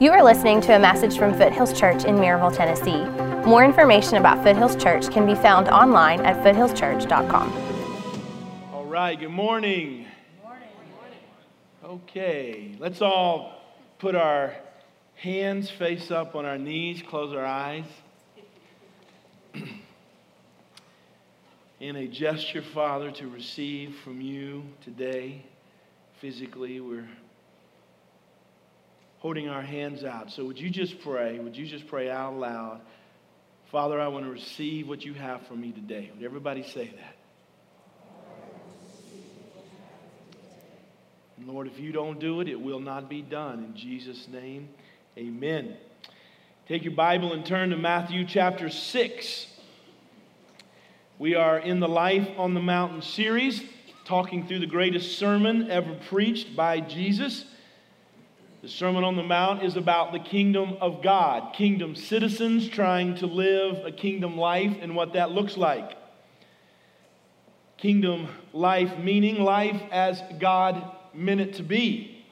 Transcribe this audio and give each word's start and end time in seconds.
You 0.00 0.10
are 0.10 0.24
listening 0.24 0.60
to 0.62 0.74
a 0.74 0.78
message 0.78 1.16
from 1.16 1.34
Foothills 1.34 1.72
Church 1.72 2.04
in 2.04 2.16
Maryville, 2.16 2.52
Tennessee. 2.52 3.04
More 3.48 3.64
information 3.64 4.16
about 4.16 4.42
Foothills 4.42 4.74
Church 4.74 5.08
can 5.08 5.24
be 5.24 5.36
found 5.36 5.68
online 5.68 6.20
at 6.22 6.42
foothillschurch.com. 6.42 7.52
All 8.72 8.86
right, 8.86 9.16
good 9.16 9.30
morning. 9.30 10.06
Okay, 11.84 12.74
let's 12.80 13.00
all 13.00 13.62
put 14.00 14.16
our 14.16 14.56
hands 15.14 15.70
face 15.70 16.10
up 16.10 16.34
on 16.34 16.44
our 16.44 16.58
knees, 16.58 17.00
close 17.00 17.32
our 17.32 17.46
eyes. 17.46 17.86
In 21.78 21.94
a 21.94 22.08
gesture, 22.08 22.62
Father, 22.62 23.12
to 23.12 23.28
receive 23.28 23.94
from 24.02 24.20
you 24.20 24.64
today, 24.82 25.44
physically, 26.20 26.80
we're 26.80 27.06
holding 29.24 29.48
our 29.48 29.62
hands 29.62 30.04
out. 30.04 30.30
So, 30.30 30.44
would 30.44 30.60
you 30.60 30.68
just 30.68 31.00
pray? 31.00 31.38
Would 31.38 31.56
you 31.56 31.64
just 31.64 31.86
pray 31.86 32.10
out 32.10 32.36
loud? 32.36 32.82
Father, 33.72 33.98
I 33.98 34.06
want 34.08 34.26
to 34.26 34.30
receive 34.30 34.86
what 34.86 35.02
you 35.02 35.14
have 35.14 35.46
for 35.46 35.54
me 35.54 35.72
today. 35.72 36.10
Would 36.14 36.22
everybody 36.22 36.62
say 36.62 36.92
that? 36.94 37.16
And 41.38 41.48
Lord, 41.48 41.68
if 41.68 41.78
you 41.80 41.90
don't 41.90 42.20
do 42.20 42.42
it, 42.42 42.48
it 42.48 42.60
will 42.60 42.80
not 42.80 43.08
be 43.08 43.22
done. 43.22 43.64
In 43.64 43.74
Jesus' 43.74 44.28
name, 44.28 44.68
amen. 45.16 45.74
Take 46.68 46.84
your 46.84 46.92
Bible 46.92 47.32
and 47.32 47.46
turn 47.46 47.70
to 47.70 47.78
Matthew 47.78 48.26
chapter 48.26 48.68
6. 48.68 49.46
We 51.18 51.34
are 51.34 51.58
in 51.58 51.80
the 51.80 51.88
Life 51.88 52.28
on 52.36 52.52
the 52.52 52.60
Mountain 52.60 53.00
series, 53.00 53.62
talking 54.04 54.46
through 54.46 54.58
the 54.58 54.66
greatest 54.66 55.18
sermon 55.18 55.70
ever 55.70 55.94
preached 56.10 56.54
by 56.54 56.80
Jesus. 56.80 57.46
The 58.64 58.70
Sermon 58.70 59.04
on 59.04 59.14
the 59.14 59.22
Mount 59.22 59.62
is 59.62 59.76
about 59.76 60.12
the 60.12 60.18
kingdom 60.18 60.78
of 60.80 61.02
God, 61.02 61.52
kingdom 61.52 61.94
citizens 61.94 62.66
trying 62.66 63.14
to 63.16 63.26
live 63.26 63.84
a 63.84 63.92
kingdom 63.92 64.38
life 64.38 64.78
and 64.80 64.96
what 64.96 65.12
that 65.12 65.32
looks 65.32 65.58
like. 65.58 65.98
Kingdom 67.76 68.26
life 68.54 68.96
meaning 68.98 69.42
life 69.42 69.82
as 69.92 70.22
God 70.40 70.82
meant 71.12 71.42
it 71.42 71.52
to 71.56 71.62
be. 71.62 72.24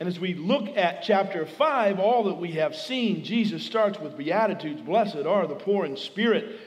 And 0.00 0.08
as 0.08 0.18
we 0.18 0.32
look 0.32 0.74
at 0.78 1.02
chapter 1.02 1.44
5, 1.44 1.98
all 1.98 2.24
that 2.24 2.38
we 2.38 2.52
have 2.52 2.74
seen, 2.74 3.22
Jesus 3.22 3.62
starts 3.62 4.00
with 4.00 4.16
Beatitudes. 4.16 4.80
Blessed 4.80 5.26
are 5.26 5.46
the 5.46 5.56
poor 5.56 5.84
in 5.84 5.98
spirit. 5.98 6.58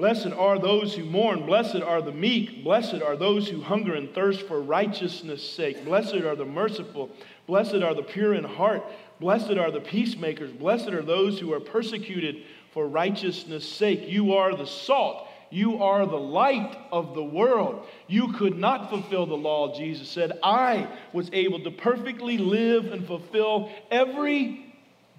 Blessed 0.00 0.28
are 0.28 0.58
those 0.58 0.94
who 0.94 1.04
mourn. 1.04 1.44
Blessed 1.44 1.82
are 1.82 2.00
the 2.00 2.10
meek. 2.10 2.64
Blessed 2.64 3.02
are 3.02 3.16
those 3.16 3.46
who 3.50 3.60
hunger 3.60 3.94
and 3.94 4.14
thirst 4.14 4.46
for 4.48 4.58
righteousness' 4.58 5.46
sake. 5.46 5.84
Blessed 5.84 6.14
are 6.14 6.34
the 6.34 6.46
merciful. 6.46 7.10
Blessed 7.46 7.82
are 7.82 7.92
the 7.92 8.02
pure 8.02 8.32
in 8.32 8.44
heart. 8.44 8.82
Blessed 9.20 9.58
are 9.58 9.70
the 9.70 9.82
peacemakers. 9.82 10.52
Blessed 10.52 10.88
are 10.88 11.02
those 11.02 11.38
who 11.38 11.52
are 11.52 11.60
persecuted 11.60 12.44
for 12.72 12.88
righteousness' 12.88 13.68
sake. 13.68 14.08
You 14.08 14.32
are 14.36 14.56
the 14.56 14.64
salt. 14.64 15.28
You 15.50 15.82
are 15.82 16.06
the 16.06 16.16
light 16.16 16.78
of 16.90 17.14
the 17.14 17.22
world. 17.22 17.86
You 18.06 18.32
could 18.32 18.56
not 18.56 18.88
fulfill 18.88 19.26
the 19.26 19.36
law, 19.36 19.76
Jesus 19.76 20.08
said. 20.08 20.32
I 20.42 20.88
was 21.12 21.28
able 21.34 21.62
to 21.64 21.70
perfectly 21.70 22.38
live 22.38 22.86
and 22.86 23.06
fulfill 23.06 23.70
every 23.90 24.74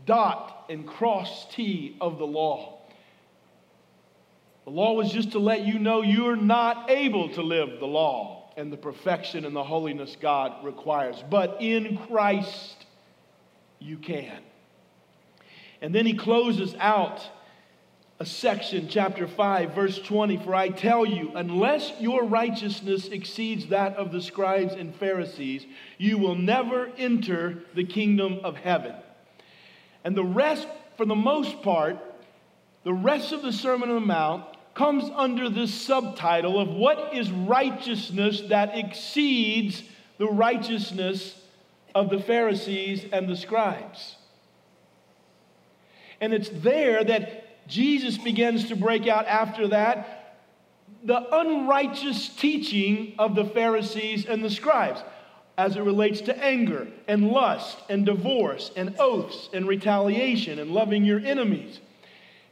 dot 0.08 0.66
and 0.72 0.88
cross 0.88 1.46
T 1.54 1.98
of 2.02 2.18
the 2.18 2.26
law. 2.26 2.81
The 4.66 4.70
law 4.72 4.94
was 4.94 5.12
just 5.12 5.32
to 5.32 5.40
let 5.40 5.66
you 5.66 5.80
know 5.80 6.02
you're 6.02 6.36
not 6.36 6.90
able 6.90 7.30
to 7.30 7.42
live 7.42 7.80
the 7.80 7.88
law 7.88 8.52
and 8.58 8.72
the 8.72 8.78
perfection 8.78 9.46
and 9.46 9.56
the 9.56 9.64
holiness 9.64 10.16
God 10.20 10.64
requires. 10.64 11.24
But 11.30 11.58
in 11.62 11.98
Christ, 11.98 12.86
you 13.80 13.98
can. 13.98 14.40
And 15.82 15.96
then 15.96 16.06
he 16.06 16.14
closes 16.14 16.76
out 16.80 17.22
a 18.20 18.26
section, 18.26 18.88
chapter 18.88 19.28
5, 19.28 19.74
verse 19.74 19.98
20 19.98 20.38
For 20.44 20.54
I 20.54 20.70
tell 20.70 21.08
you, 21.08 21.32
unless 21.34 21.92
your 22.00 22.24
righteousness 22.24 23.08
exceeds 23.08 23.68
that 23.68 23.96
of 23.96 24.12
the 24.12 24.22
scribes 24.22 24.74
and 24.74 24.94
Pharisees, 24.94 25.66
you 25.98 26.20
will 26.20 26.36
never 26.36 26.92
enter 27.00 27.64
the 27.74 27.84
kingdom 27.84 28.42
of 28.44 28.58
heaven. 28.58 28.94
And 30.04 30.16
the 30.16 30.24
rest, 30.24 30.68
for 30.98 31.06
the 31.08 31.16
most 31.16 31.64
part, 31.64 31.98
the 32.84 32.94
rest 32.94 33.32
of 33.32 33.42
the 33.42 33.52
Sermon 33.52 33.90
on 33.90 33.96
the 33.96 34.02
Mount 34.02 34.46
comes 34.74 35.10
under 35.16 35.50
this 35.50 35.74
subtitle 35.74 36.60
of 36.60 36.70
what 36.70 37.14
is 37.14 37.32
righteousness 37.32 38.42
that 38.50 38.78
exceeds 38.78 39.84
the 40.18 40.28
righteousness 40.28 41.36
of 41.94 42.10
the 42.10 42.20
Pharisees 42.20 43.06
and 43.12 43.28
the 43.28 43.36
scribes. 43.36 44.16
And 46.22 46.34
it's 46.34 46.50
there 46.50 47.04
that 47.04 47.68
Jesus 47.68 48.18
begins 48.18 48.68
to 48.70 48.76
break 48.76 49.08
out 49.08 49.26
after 49.28 49.68
that 49.70 50.22
the 51.04 51.36
unrighteous 51.36 52.30
teaching 52.30 53.14
of 53.18 53.34
the 53.34 53.46
Pharisees 53.46 54.26
and 54.26 54.44
the 54.44 54.50
scribes 54.50 55.02
as 55.58 55.76
it 55.76 55.82
relates 55.82 56.22
to 56.22 56.44
anger 56.44 56.88
and 57.08 57.30
lust 57.30 57.78
and 57.90 58.06
divorce 58.06 58.72
and 58.76 58.96
oaths 59.00 59.50
and 59.54 59.68
retaliation 59.68 60.60
and 60.60 60.72
loving 60.72 61.04
your 61.04 61.20
enemies. 61.20 61.80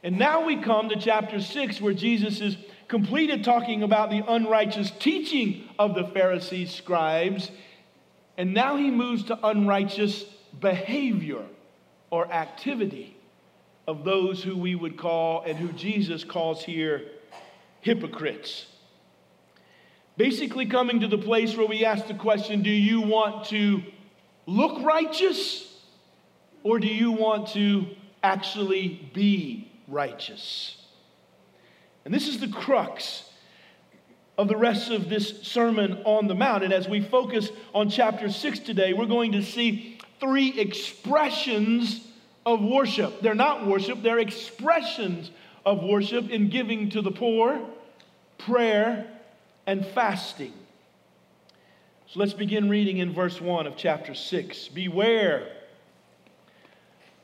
And 0.02 0.18
now 0.18 0.44
we 0.46 0.56
come 0.56 0.88
to 0.88 0.96
chapter 0.96 1.40
6, 1.40 1.80
where 1.80 1.92
Jesus 1.92 2.40
is 2.40 2.56
completed 2.88 3.44
talking 3.44 3.82
about 3.82 4.10
the 4.10 4.24
unrighteous 4.26 4.90
teaching 4.98 5.68
of 5.78 5.94
the 5.94 6.04
Pharisees, 6.04 6.74
scribes, 6.74 7.50
and 8.38 8.54
now 8.54 8.76
he 8.76 8.90
moves 8.90 9.24
to 9.24 9.46
unrighteous 9.46 10.24
behavior 10.60 11.44
or 12.10 12.32
activity 12.32 13.16
of 13.86 14.04
those 14.04 14.42
who 14.42 14.56
we 14.56 14.74
would 14.74 14.96
call, 14.96 15.42
and 15.42 15.58
who 15.58 15.72
Jesus 15.72 16.24
calls 16.24 16.62
here, 16.64 17.02
hypocrites. 17.80 18.66
Basically, 20.16 20.66
coming 20.66 21.00
to 21.00 21.08
the 21.08 21.18
place 21.18 21.56
where 21.56 21.66
we 21.66 21.84
ask 21.84 22.06
the 22.06 22.14
question 22.14 22.62
do 22.62 22.70
you 22.70 23.00
want 23.00 23.46
to 23.46 23.82
look 24.46 24.82
righteous 24.82 25.66
or 26.62 26.78
do 26.78 26.88
you 26.88 27.12
want 27.12 27.48
to 27.48 27.86
actually 28.22 29.10
be 29.14 29.69
righteous. 29.90 30.76
And 32.04 32.14
this 32.14 32.28
is 32.28 32.38
the 32.38 32.48
crux 32.48 33.24
of 34.38 34.48
the 34.48 34.56
rest 34.56 34.90
of 34.90 35.10
this 35.10 35.42
Sermon 35.42 36.00
on 36.04 36.26
the 36.26 36.34
Mount. 36.34 36.64
And 36.64 36.72
as 36.72 36.88
we 36.88 37.02
focus 37.02 37.50
on 37.74 37.90
chapter 37.90 38.30
6 38.30 38.60
today, 38.60 38.94
we're 38.94 39.06
going 39.06 39.32
to 39.32 39.42
see 39.42 39.98
three 40.18 40.58
expressions 40.58 42.06
of 42.46 42.62
worship. 42.62 43.20
They're 43.20 43.34
not 43.34 43.66
worship, 43.66 44.02
they're 44.02 44.18
expressions 44.18 45.30
of 45.66 45.82
worship 45.82 46.30
in 46.30 46.48
giving 46.48 46.88
to 46.90 47.02
the 47.02 47.10
poor, 47.10 47.60
prayer, 48.38 49.06
and 49.66 49.84
fasting. 49.84 50.54
So 52.06 52.18
let's 52.18 52.32
begin 52.32 52.68
reading 52.68 52.98
in 52.98 53.12
verse 53.12 53.40
1 53.40 53.66
of 53.66 53.76
chapter 53.76 54.14
6. 54.14 54.68
Beware 54.68 55.48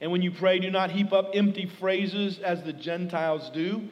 And 0.00 0.12
when 0.12 0.22
you 0.22 0.30
pray, 0.30 0.58
do 0.58 0.70
not 0.70 0.90
heap 0.90 1.12
up 1.12 1.30
empty 1.34 1.66
phrases 1.80 2.38
as 2.38 2.62
the 2.62 2.72
Gentiles 2.72 3.50
do, 3.50 3.88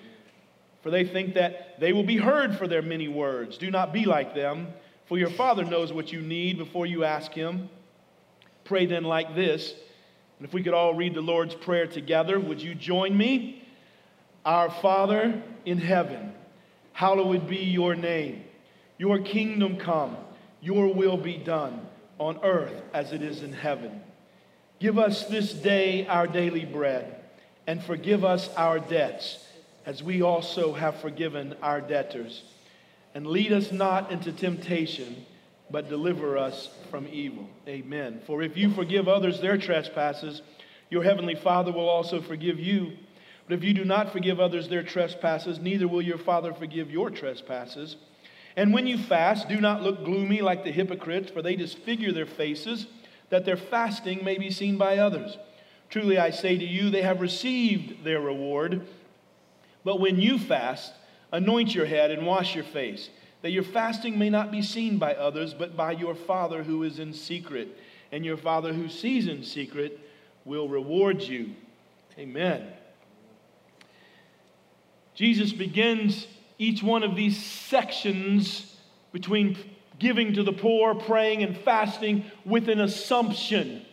for 0.83 0.91
they 0.91 1.05
think 1.05 1.35
that 1.35 1.81
they 1.81 1.93
will 1.93 2.05
be 2.05 2.17
heard 2.17 2.57
for 2.57 2.69
their 2.69 2.83
many 2.83 3.09
words. 3.09 3.59
Do 3.59 3.71
not 3.71 3.93
be 3.93 4.05
like 4.05 4.35
them, 4.35 4.69
for 5.07 5.19
your 5.19 5.31
Father 5.31 5.65
knows 5.65 5.93
what 5.93 6.13
you 6.13 6.21
need 6.21 6.59
before 6.59 6.87
you 6.87 7.05
ask 7.05 7.33
Him. 7.33 7.69
Pray 8.65 8.87
then 8.87 9.05
like 9.05 9.35
this 9.35 9.73
And 10.39 10.47
if 10.47 10.53
we 10.53 10.63
could 10.63 10.75
all 10.75 10.95
read 10.95 11.15
the 11.15 11.21
Lord's 11.21 11.55
Prayer 11.55 11.87
together, 11.87 12.39
would 12.39 12.61
you 12.61 12.75
join 12.75 13.17
me? 13.17 13.63
Our 14.45 14.71
Father 14.71 15.43
in 15.65 15.79
heaven, 15.79 16.33
hallowed 16.93 17.49
be 17.49 17.57
your 17.57 17.97
name. 17.97 18.45
Your 18.99 19.19
kingdom 19.19 19.77
come, 19.77 20.17
your 20.61 20.95
will 20.95 21.17
be 21.17 21.37
done 21.37 21.87
on 22.19 22.39
earth 22.45 22.83
as 22.95 23.13
it 23.13 23.23
is 23.23 23.43
in 23.43 23.53
heaven. 23.53 24.03
Give 24.79 24.99
us 24.99 25.25
this 25.25 25.53
day 25.53 26.07
our 26.07 26.27
daily 26.27 26.67
bread, 26.67 27.17
and 27.67 27.83
forgive 27.83 28.25
us 28.25 28.51
our 28.57 28.79
debts, 28.79 29.43
as 29.87 30.03
we 30.03 30.21
also 30.21 30.75
have 30.75 31.01
forgiven 31.01 31.55
our 31.63 31.81
debtors. 31.81 32.43
And 33.15 33.27
lead 33.27 33.53
us 33.53 33.73
not 33.73 34.13
into 34.13 34.33
temptation, 34.33 35.25
but 35.71 35.89
deliver 35.89 36.37
us 36.37 36.69
from 36.91 37.09
evil. 37.09 37.49
Amen. 37.67 38.21
For 38.27 38.43
if 38.43 38.57
you 38.59 38.71
forgive 38.71 39.09
others 39.09 39.41
their 39.41 39.57
trespasses, 39.57 40.43
your 40.91 41.03
heavenly 41.03 41.37
Father 41.37 41.73
will 41.73 41.89
also 41.89 42.21
forgive 42.21 42.61
you. 42.61 42.93
But 43.49 43.55
if 43.55 43.65
you 43.65 43.73
do 43.73 43.85
not 43.85 44.13
forgive 44.13 44.41
others 44.41 44.69
their 44.69 44.83
trespasses, 44.83 45.59
neither 45.59 45.89
will 45.89 46.03
your 46.03 46.19
Father 46.19 46.53
forgive 46.53 46.91
your 46.91 47.09
trespasses. 47.09 47.97
And 48.57 48.75
when 48.75 48.87
you 48.87 48.99
fast, 48.99 49.49
do 49.49 49.61
not 49.61 49.83
look 49.83 50.05
gloomy 50.05 50.43
like 50.43 50.65
the 50.65 50.73
hypocrites, 50.73 51.31
for 51.31 51.41
they 51.41 51.57
disfigure 51.57 52.13
their 52.13 52.27
faces, 52.27 52.87
that 53.31 53.45
their 53.45 53.57
fasting 53.57 54.25
may 54.25 54.39
be 54.39 54.51
seen 54.51 54.77
by 54.77 54.99
others. 54.99 55.37
Truly 55.89 56.19
I 56.19 56.31
say 56.31 56.57
to 56.57 56.65
you, 56.65 56.91
they 56.91 57.03
have 57.03 57.21
received 57.21 58.05
their 58.05 58.21
reward. 58.21 58.87
But 59.85 60.01
when 60.01 60.19
you 60.19 60.39
fast, 60.39 60.93
anoint 61.33 61.75
your 61.75 61.87
head 61.87 62.11
and 62.11 62.27
wash 62.27 62.55
your 62.55 62.65
face, 62.65 63.09
that 63.43 63.53
your 63.53 63.63
fasting 63.63 64.19
may 64.19 64.31
not 64.31 64.51
be 64.51 64.63
seen 64.63 64.99
by 64.99 65.15
others, 65.15 65.55
but 65.55 65.77
by 65.77 65.93
your 65.93 66.15
Father 66.15 66.63
who 66.63 66.83
is 66.83 66.99
in 66.99 67.13
secret. 67.13 67.77
And 68.13 68.25
your 68.25 68.37
Father 68.37 68.73
who 68.73 68.89
sees 68.89 69.29
in 69.29 69.43
secret 69.43 70.01
will 70.45 70.69
reward 70.69 71.23
you. 71.23 71.55
Amen. 72.19 72.67
Jesus 75.15 75.53
begins 75.53 76.27
each 76.59 76.83
one 76.83 77.03
of 77.03 77.17
these 77.17 77.37
sections 77.43 78.77
between 79.13 79.57
giving 79.99 80.35
to 80.35 80.43
the 80.43 80.53
poor, 80.53 80.95
praying, 80.95 81.43
and 81.43 81.57
fasting 81.59 82.25
with 82.45 82.69
an 82.69 82.81
assumption. 82.81 83.85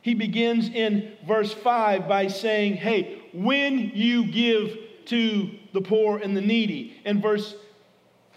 He 0.00 0.14
begins 0.14 0.68
in 0.68 1.12
verse 1.26 1.52
5 1.52 2.08
by 2.08 2.28
saying, 2.28 2.74
Hey, 2.74 3.22
when 3.32 3.92
you 3.94 4.26
give 4.26 4.76
to 5.06 5.50
the 5.72 5.80
poor 5.80 6.18
and 6.18 6.36
the 6.36 6.40
needy. 6.40 7.00
In 7.04 7.20
verse 7.20 7.54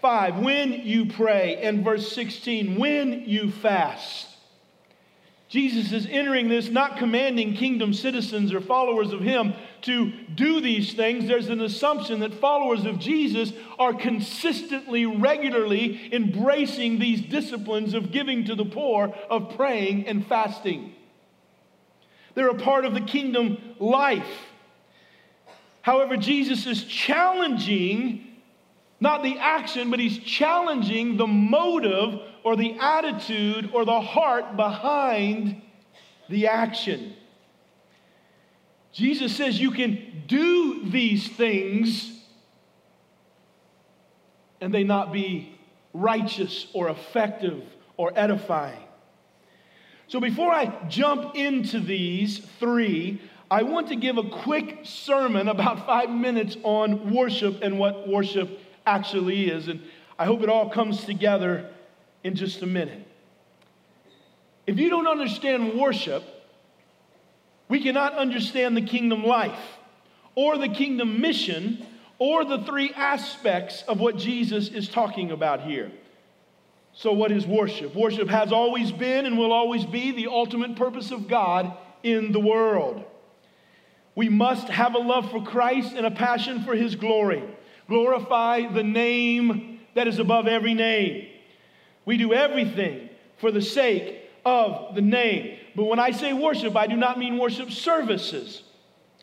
5, 0.00 0.38
when 0.38 0.72
you 0.72 1.06
pray. 1.06 1.62
In 1.62 1.84
verse 1.84 2.10
16, 2.12 2.76
when 2.76 3.24
you 3.26 3.50
fast. 3.50 4.25
Jesus 5.48 5.92
is 5.92 6.06
entering 6.10 6.48
this 6.48 6.68
not 6.68 6.96
commanding 6.96 7.54
kingdom 7.54 7.94
citizens 7.94 8.52
or 8.52 8.60
followers 8.60 9.12
of 9.12 9.20
Him 9.20 9.54
to 9.82 10.12
do 10.34 10.60
these 10.60 10.94
things. 10.94 11.28
There's 11.28 11.48
an 11.48 11.60
assumption 11.60 12.20
that 12.20 12.34
followers 12.34 12.84
of 12.84 12.98
Jesus 12.98 13.52
are 13.78 13.94
consistently, 13.94 15.06
regularly 15.06 16.12
embracing 16.12 16.98
these 16.98 17.20
disciplines 17.20 17.94
of 17.94 18.10
giving 18.10 18.44
to 18.46 18.56
the 18.56 18.64
poor, 18.64 19.14
of 19.30 19.54
praying 19.56 20.08
and 20.08 20.26
fasting. 20.26 20.94
They're 22.34 22.48
a 22.48 22.54
part 22.54 22.84
of 22.84 22.94
the 22.94 23.00
kingdom 23.00 23.58
life. 23.78 24.28
However, 25.82 26.16
Jesus 26.16 26.66
is 26.66 26.82
challenging 26.84 28.26
not 28.98 29.22
the 29.22 29.38
action, 29.38 29.90
but 29.90 30.00
he's 30.00 30.18
challenging 30.18 31.16
the 31.16 31.26
motive 31.26 32.20
or 32.46 32.54
the 32.54 32.78
attitude 32.78 33.70
or 33.72 33.84
the 33.84 34.00
heart 34.00 34.54
behind 34.54 35.60
the 36.28 36.46
action. 36.46 37.12
Jesus 38.92 39.34
says 39.34 39.60
you 39.60 39.72
can 39.72 40.22
do 40.28 40.88
these 40.88 41.26
things 41.26 42.22
and 44.60 44.72
they 44.72 44.84
not 44.84 45.12
be 45.12 45.58
righteous 45.92 46.68
or 46.72 46.88
effective 46.88 47.64
or 47.96 48.12
edifying. 48.14 48.78
So 50.06 50.20
before 50.20 50.52
I 50.52 50.66
jump 50.88 51.34
into 51.34 51.80
these 51.80 52.38
three, 52.60 53.20
I 53.50 53.64
want 53.64 53.88
to 53.88 53.96
give 53.96 54.18
a 54.18 54.30
quick 54.30 54.82
sermon, 54.84 55.48
about 55.48 55.84
five 55.84 56.10
minutes, 56.10 56.56
on 56.62 57.12
worship 57.12 57.58
and 57.62 57.76
what 57.76 58.06
worship 58.06 58.60
actually 58.86 59.50
is. 59.50 59.66
And 59.66 59.82
I 60.16 60.26
hope 60.26 60.42
it 60.42 60.48
all 60.48 60.70
comes 60.70 61.04
together 61.04 61.72
in 62.26 62.34
just 62.34 62.60
a 62.62 62.66
minute. 62.66 63.06
If 64.66 64.80
you 64.80 64.90
don't 64.90 65.06
understand 65.06 65.78
worship, 65.78 66.24
we 67.68 67.80
cannot 67.80 68.14
understand 68.14 68.76
the 68.76 68.82
kingdom 68.82 69.24
life 69.24 69.78
or 70.34 70.58
the 70.58 70.68
kingdom 70.68 71.20
mission 71.20 71.86
or 72.18 72.44
the 72.44 72.64
three 72.64 72.92
aspects 72.94 73.82
of 73.86 74.00
what 74.00 74.16
Jesus 74.16 74.68
is 74.68 74.88
talking 74.88 75.30
about 75.30 75.60
here. 75.60 75.92
So, 76.94 77.12
what 77.12 77.30
is 77.30 77.46
worship? 77.46 77.94
Worship 77.94 78.28
has 78.28 78.50
always 78.50 78.90
been 78.90 79.24
and 79.24 79.38
will 79.38 79.52
always 79.52 79.84
be 79.84 80.10
the 80.10 80.26
ultimate 80.26 80.74
purpose 80.74 81.12
of 81.12 81.28
God 81.28 81.76
in 82.02 82.32
the 82.32 82.40
world. 82.40 83.04
We 84.16 84.30
must 84.30 84.68
have 84.68 84.94
a 84.94 84.98
love 84.98 85.30
for 85.30 85.44
Christ 85.44 85.92
and 85.92 86.04
a 86.04 86.10
passion 86.10 86.64
for 86.64 86.74
his 86.74 86.96
glory. 86.96 87.44
Glorify 87.86 88.72
the 88.72 88.82
name 88.82 89.80
that 89.94 90.08
is 90.08 90.18
above 90.18 90.48
every 90.48 90.74
name. 90.74 91.28
We 92.06 92.16
do 92.16 92.32
everything 92.32 93.10
for 93.36 93.50
the 93.50 93.60
sake 93.60 94.22
of 94.46 94.94
the 94.94 95.02
name. 95.02 95.58
But 95.74 95.84
when 95.84 95.98
I 95.98 96.12
say 96.12 96.32
worship, 96.32 96.74
I 96.74 96.86
do 96.86 96.96
not 96.96 97.18
mean 97.18 97.36
worship 97.36 97.70
services. 97.70 98.62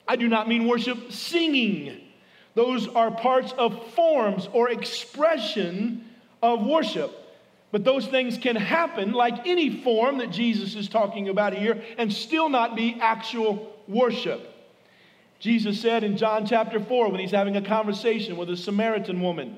I 0.07 0.17
do 0.17 0.27
not 0.27 0.47
mean 0.47 0.67
worship 0.67 1.11
singing. 1.11 2.01
Those 2.53 2.87
are 2.87 3.09
parts 3.09 3.53
of 3.57 3.91
forms 3.93 4.47
or 4.53 4.69
expression 4.69 6.05
of 6.43 6.63
worship. 6.65 7.11
But 7.71 7.83
those 7.83 8.05
things 8.05 8.37
can 8.37 8.55
happen 8.55 9.13
like 9.13 9.47
any 9.47 9.81
form 9.81 10.19
that 10.19 10.29
Jesus 10.29 10.75
is 10.75 10.87
talking 10.87 11.29
about 11.29 11.53
here 11.55 11.81
and 11.97 12.13
still 12.13 12.49
not 12.49 12.75
be 12.75 12.97
actual 13.01 13.75
worship. 13.87 14.49
Jesus 15.39 15.81
said 15.81 16.03
in 16.03 16.15
John 16.15 16.45
chapter 16.45 16.79
4, 16.79 17.09
when 17.09 17.19
he's 17.19 17.31
having 17.31 17.57
a 17.57 17.61
conversation 17.61 18.37
with 18.37 18.49
a 18.49 18.57
Samaritan 18.57 19.21
woman, 19.21 19.57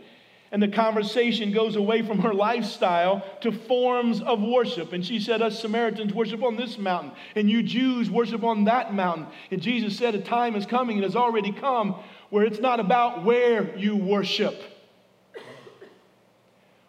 and 0.52 0.62
the 0.62 0.68
conversation 0.68 1.52
goes 1.52 1.76
away 1.76 2.02
from 2.02 2.20
her 2.20 2.34
lifestyle 2.34 3.26
to 3.42 3.52
forms 3.52 4.22
of 4.22 4.42
worship. 4.42 4.94
And 4.94 5.06
she 5.06 5.20
said, 5.20 5.42
Us 5.42 5.60
Samaritans 5.60 6.14
worship 6.14 6.44
on 6.44 6.56
this 6.56 6.78
mountain, 6.78 7.12
and 7.36 7.50
you 7.50 7.64
Jews 7.64 8.10
worship 8.10 8.44
on 8.44 8.66
that 8.66 8.94
mountain. 8.94 9.28
And 9.52 9.62
Jesus 9.62 9.98
said, 9.98 10.16
A 10.16 10.22
time 10.22 10.56
is 10.56 10.66
coming 10.66 10.98
and 10.98 11.04
has 11.04 11.16
already 11.16 11.52
come 11.52 11.96
where 12.30 12.46
it's 12.46 12.60
not 12.60 12.80
about 12.80 13.24
where 13.24 13.76
you 13.78 13.96
worship. 13.96 14.62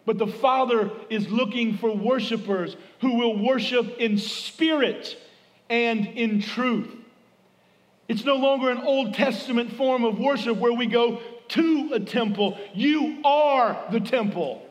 But 0.05 0.19
the 0.19 0.27
Father 0.29 0.91
is 1.11 1.29
looking 1.29 1.77
for 1.79 1.95
worshipers 1.95 2.77
who 3.01 3.17
will 3.17 3.37
worship 3.37 3.99
in 3.99 4.19
spirit 4.19 5.19
and 5.69 6.07
in 6.07 6.41
truth. 6.41 6.89
It's 8.09 8.25
no 8.25 8.37
longer 8.37 8.71
an 8.71 8.79
Old 8.79 9.15
Testament 9.15 9.73
form 9.73 10.05
of 10.05 10.19
worship 10.19 10.59
where 10.59 10.73
we 10.73 10.87
go 10.87 11.21
to 11.51 11.91
a 11.95 12.01
temple. 12.01 12.59
You 12.75 13.19
are 13.25 13.85
the 13.91 14.01
temple. 14.01 14.63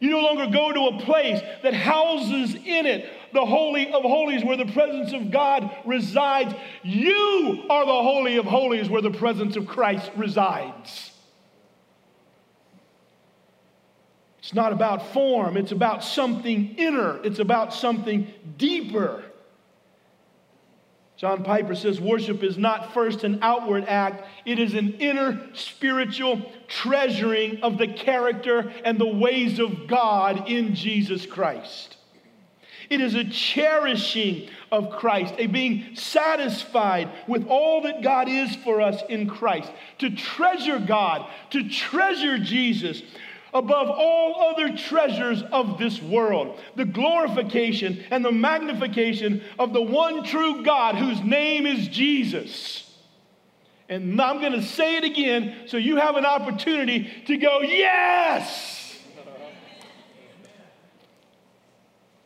You 0.00 0.10
no 0.10 0.20
longer 0.20 0.46
go 0.46 0.72
to 0.72 0.96
a 0.96 1.00
place 1.00 1.40
that 1.62 1.74
houses 1.74 2.54
in 2.54 2.86
it 2.86 3.10
the 3.32 3.44
Holy 3.44 3.92
of 3.92 4.02
Holies 4.02 4.44
where 4.44 4.56
the 4.56 4.66
presence 4.66 5.12
of 5.12 5.30
God 5.30 5.70
resides. 5.84 6.54
You 6.82 7.64
are 7.68 7.84
the 7.84 7.92
Holy 7.92 8.36
of 8.36 8.46
Holies 8.46 8.88
where 8.88 9.02
the 9.02 9.10
presence 9.10 9.56
of 9.56 9.66
Christ 9.66 10.10
resides. 10.16 11.12
It's 14.38 14.54
not 14.54 14.72
about 14.72 15.12
form, 15.12 15.56
it's 15.58 15.72
about 15.72 16.02
something 16.02 16.76
inner, 16.78 17.22
it's 17.22 17.38
about 17.38 17.74
something 17.74 18.32
deeper. 18.56 19.22
John 21.18 21.42
Piper 21.42 21.74
says 21.74 22.00
worship 22.00 22.44
is 22.44 22.56
not 22.56 22.94
first 22.94 23.24
an 23.24 23.40
outward 23.42 23.84
act, 23.84 24.24
it 24.44 24.60
is 24.60 24.74
an 24.74 24.94
inner 25.00 25.48
spiritual 25.52 26.40
treasuring 26.68 27.60
of 27.60 27.76
the 27.76 27.88
character 27.88 28.72
and 28.84 29.00
the 29.00 29.08
ways 29.08 29.58
of 29.58 29.88
God 29.88 30.48
in 30.48 30.76
Jesus 30.76 31.26
Christ. 31.26 31.96
It 32.88 33.00
is 33.00 33.16
a 33.16 33.24
cherishing 33.24 34.48
of 34.70 34.90
Christ, 34.90 35.34
a 35.38 35.46
being 35.46 35.96
satisfied 35.96 37.10
with 37.26 37.48
all 37.48 37.82
that 37.82 38.00
God 38.00 38.28
is 38.28 38.54
for 38.56 38.80
us 38.80 39.02
in 39.08 39.28
Christ, 39.28 39.72
to 39.98 40.10
treasure 40.10 40.78
God, 40.78 41.28
to 41.50 41.68
treasure 41.68 42.38
Jesus, 42.38 43.02
above 43.54 43.88
all 43.90 44.50
other 44.50 44.76
treasures 44.76 45.42
of 45.52 45.78
this 45.78 46.00
world. 46.02 46.58
The 46.76 46.84
glorification 46.84 48.04
and 48.10 48.24
the 48.24 48.32
magnification 48.32 49.42
of 49.58 49.72
the 49.72 49.82
one 49.82 50.24
true 50.24 50.64
God 50.64 50.96
whose 50.96 51.20
name 51.22 51.66
is 51.66 51.88
Jesus. 51.88 52.84
And 53.88 54.20
I'm 54.20 54.40
going 54.40 54.52
to 54.52 54.62
say 54.62 54.96
it 54.96 55.04
again 55.04 55.54
so 55.66 55.76
you 55.76 55.96
have 55.96 56.16
an 56.16 56.26
opportunity 56.26 57.10
to 57.26 57.36
go, 57.38 57.62
yes! 57.62 58.77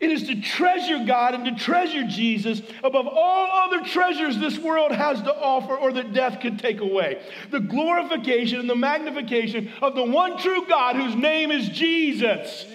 It 0.02 0.10
is 0.10 0.24
to 0.24 0.40
treasure 0.40 1.04
God 1.06 1.32
and 1.34 1.44
to 1.44 1.64
treasure 1.64 2.02
Jesus 2.02 2.60
above 2.82 3.06
all 3.06 3.68
other 3.68 3.88
treasures 3.88 4.36
this 4.36 4.58
world 4.58 4.90
has 4.90 5.22
to 5.22 5.32
offer 5.32 5.76
or 5.76 5.92
that 5.92 6.12
death 6.12 6.40
could 6.40 6.58
take 6.58 6.80
away. 6.80 7.22
The 7.52 7.60
glorification 7.60 8.58
and 8.58 8.68
the 8.68 8.74
magnification 8.74 9.70
of 9.80 9.94
the 9.94 10.02
one 10.02 10.38
true 10.38 10.66
God 10.66 10.96
whose 10.96 11.14
name 11.14 11.52
is 11.52 11.68
Jesus. 11.68 12.66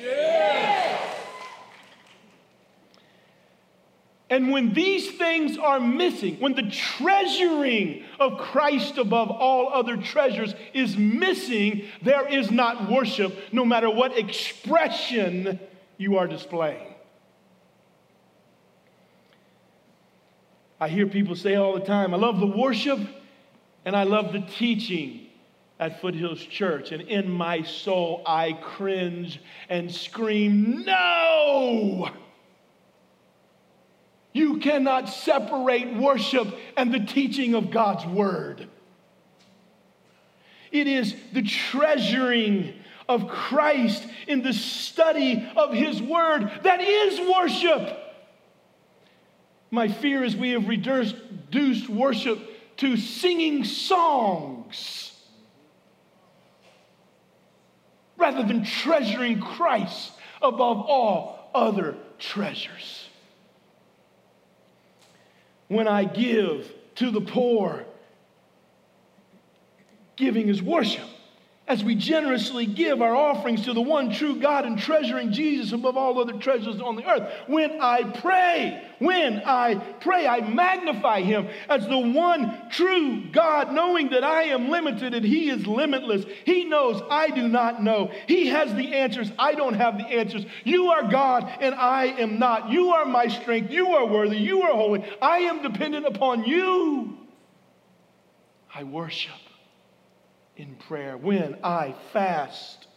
And 4.30 4.50
when 4.50 4.74
these 4.74 5.12
things 5.12 5.58
are 5.58 5.82
missing, 5.82 6.38
when 6.40 6.54
the 6.54 6.70
treasuring 6.72 8.06
of 8.22 8.38
Christ 8.38 8.98
above 8.98 9.32
all 9.32 9.68
other 9.74 9.98
treasures 9.98 10.56
is 10.74 10.96
missing, 10.96 11.84
there 12.02 12.26
is 12.26 12.52
not 12.52 12.90
worship, 12.90 13.38
no 13.52 13.66
matter 13.66 13.90
what 13.90 14.18
expression 14.18 15.60
you 15.98 16.18
are 16.18 16.28
displaying. 16.28 16.94
I 20.80 20.90
hear 20.90 21.08
people 21.08 21.36
say 21.36 21.56
all 21.56 21.74
the 21.74 21.86
time, 21.86 22.14
I 22.14 22.18
love 22.18 22.40
the 22.40 22.48
worship 22.48 23.00
and 23.86 23.96
I 23.96 24.04
love 24.04 24.32
the 24.32 24.42
teaching 24.42 25.28
at 25.80 26.02
Foothills 26.02 26.42
Church. 26.42 26.92
And 26.92 27.02
in 27.04 27.30
my 27.30 27.64
soul, 27.64 28.22
I 28.26 28.54
cringe 28.54 29.42
and 29.70 29.92
scream, 29.94 30.84
No! 30.86 32.10
You 34.34 34.58
cannot 34.58 35.10
separate 35.10 35.96
worship 35.96 36.48
and 36.76 36.94
the 36.94 37.00
teaching 37.00 37.56
of 37.56 37.72
God's 37.72 38.06
word. 38.06 38.68
It 40.72 40.86
is 40.86 41.16
the 41.34 41.42
treasuring 41.42 42.74
of 43.10 43.30
Christ 43.30 44.06
in 44.28 44.44
the 44.44 44.54
study 44.54 45.50
of 45.56 45.74
his 45.74 46.02
word 46.02 46.52
that 46.64 46.82
is 46.82 47.20
worship. 47.20 48.07
My 49.70 49.88
fear 49.88 50.24
is 50.24 50.36
we 50.36 50.52
have 50.52 50.68
reduced 50.68 51.90
worship 51.90 52.40
to 52.78 52.96
singing 52.96 53.64
songs 53.64 55.14
rather 58.18 58.44
than 58.44 58.64
treasuring 58.64 59.40
Christ 59.40 60.12
above 60.42 60.82
all 60.82 61.50
other 61.54 61.96
treasures 62.20 63.10
when 65.68 65.88
I 65.88 66.06
give 66.06 66.72
to 66.96 67.12
the 67.12 67.22
poor. 67.22 67.86
Giving 70.16 70.48
is 70.48 70.62
worship. 70.62 71.08
As 71.68 71.84
we 71.84 71.96
generously 71.96 72.66
give 72.66 73.02
our 73.02 73.14
offerings 73.14 73.66
to 73.66 73.74
the 73.74 73.82
one 73.82 74.10
true 74.10 74.40
God 74.40 74.66
and 74.66 74.80
treasuring 74.80 75.34
Jesus 75.34 75.74
above 75.74 75.98
all 75.98 76.18
other 76.18 76.40
treasures 76.40 76.80
on 76.80 76.96
the 76.96 77.06
earth. 77.06 77.30
When 77.48 77.82
I 77.82 78.04
pray, 78.04 78.88
when 79.00 79.42
I 79.46 79.76
pray, 80.00 80.26
I 80.26 80.40
magnify 80.40 81.24
him 81.24 81.50
as 81.68 81.86
the 81.86 82.00
one 82.00 82.70
true 82.70 83.30
God, 83.34 83.74
knowing 83.74 84.12
that 84.12 84.24
I 84.24 84.44
am 84.44 84.70
limited 84.70 85.14
and 85.14 85.26
he 85.26 85.50
is 85.50 85.68
limitless. 85.68 86.24
He 86.46 86.64
knows 86.64 87.02
I 87.10 87.32
do 87.32 87.50
not 87.50 87.84
know. 87.84 88.12
He 88.28 88.48
has 88.48 88.74
the 88.74 88.96
answers. 88.96 89.30
I 89.38 89.54
don't 89.54 89.76
have 89.76 89.98
the 89.98 90.06
answers. 90.06 90.46
You 90.64 90.92
are 90.92 91.12
God 91.12 91.52
and 91.60 91.76
I 91.76 92.06
am 92.06 92.40
not. 92.40 92.70
You 92.70 92.92
are 92.92 93.06
my 93.06 93.28
strength. 93.28 93.72
You 93.72 93.90
are 93.90 94.06
worthy. 94.06 94.38
You 94.38 94.62
are 94.62 94.74
holy. 94.74 95.04
I 95.22 95.40
am 95.40 95.62
dependent 95.62 96.06
upon 96.06 96.46
you. 96.46 97.18
I 98.74 98.84
worship 98.84 99.34
in 100.58 100.76
prayer. 100.76 101.16
When 101.18 101.58
I 101.64 101.96
fast, 102.12 102.88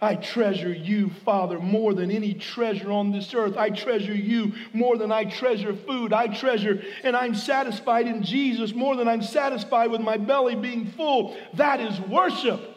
I 0.00 0.16
treasure 0.16 0.72
you, 0.72 1.10
Father, 1.24 1.58
more 1.58 1.94
than 1.94 2.10
any 2.10 2.34
treasure 2.34 2.90
on 2.92 3.10
this 3.10 3.32
earth. 3.34 3.56
I 3.56 3.70
treasure 3.70 4.14
you 4.14 4.52
more 4.72 4.96
than 4.96 5.10
I 5.10 5.24
treasure 5.24 5.74
food. 5.74 6.12
I 6.12 6.28
treasure 6.28 6.82
and 7.02 7.16
I'm 7.16 7.34
satisfied 7.34 8.06
in 8.06 8.22
Jesus 8.22 8.74
more 8.74 8.96
than 8.96 9.08
I'm 9.08 9.22
satisfied 9.22 9.90
with 9.90 10.00
my 10.00 10.16
belly 10.16 10.56
being 10.56 10.86
full. 10.86 11.36
That 11.54 11.80
is 11.80 11.98
worship. 12.02 12.70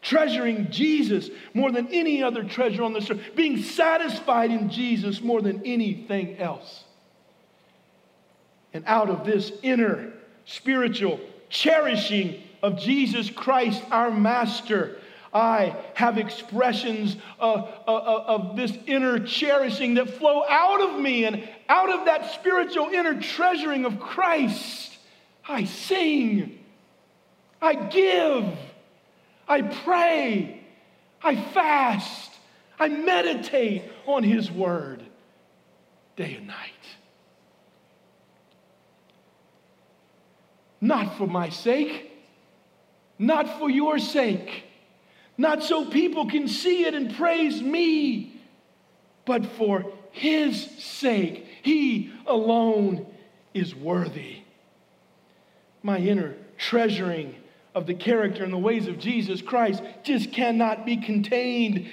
Treasuring 0.00 0.70
Jesus 0.70 1.28
more 1.54 1.72
than 1.72 1.88
any 1.88 2.22
other 2.22 2.44
treasure 2.44 2.82
on 2.82 2.92
this 2.92 3.10
earth. 3.10 3.20
Being 3.34 3.62
satisfied 3.62 4.50
in 4.50 4.70
Jesus 4.70 5.20
more 5.20 5.42
than 5.42 5.60
anything 5.66 6.38
else. 6.38 6.84
And 8.72 8.84
out 8.86 9.10
of 9.10 9.26
this 9.26 9.52
inner 9.62 10.12
spiritual 10.46 11.20
cherishing 11.50 12.42
of 12.62 12.78
Jesus 12.78 13.30
Christ, 13.30 13.82
our 13.90 14.10
Master, 14.10 14.98
I 15.32 15.76
have 15.94 16.16
expressions 16.16 17.16
of, 17.38 17.68
of, 17.86 18.50
of, 18.50 18.56
this 18.56 18.72
inner 18.86 19.18
cherishing 19.18 19.94
that 19.94 20.10
flow 20.10 20.42
out 20.48 20.80
of 20.80 21.00
me 21.00 21.24
and 21.24 21.46
out 21.68 21.90
of 21.90 22.06
that 22.06 22.32
spiritual 22.32 22.86
inner 22.88 23.20
treasuring 23.20 23.84
of 23.84 24.00
Christ. 24.00 24.96
I 25.46 25.64
sing, 25.64 26.58
I 27.60 27.74
give, 27.74 28.46
I 29.46 29.62
pray, 29.62 30.64
I 31.22 31.36
fast, 31.36 32.30
I 32.78 32.88
meditate 32.88 33.82
on 34.06 34.22
His 34.22 34.50
Word 34.50 35.02
day 36.16 36.36
and 36.36 36.46
night. 36.46 36.72
Not 40.80 41.18
for 41.18 41.26
my 41.26 41.48
sake, 41.50 42.07
not 43.18 43.58
for 43.58 43.68
your 43.68 43.98
sake 43.98 44.64
not 45.38 45.62
so 45.62 45.84
people 45.84 46.26
can 46.26 46.48
see 46.48 46.84
it 46.84 46.94
and 46.94 47.14
praise 47.14 47.62
me, 47.62 48.34
but 49.24 49.46
for 49.46 49.86
his 50.10 50.68
sake. 50.78 51.46
He 51.62 52.12
alone 52.26 53.06
is 53.54 53.72
worthy. 53.74 54.38
My 55.80 55.98
inner 55.98 56.34
treasuring 56.58 57.36
of 57.72 57.86
the 57.86 57.94
character 57.94 58.42
and 58.42 58.52
the 58.52 58.58
ways 58.58 58.88
of 58.88 58.98
Jesus 58.98 59.40
Christ 59.40 59.80
just 60.02 60.32
cannot 60.32 60.84
be 60.84 60.96
contained 60.96 61.88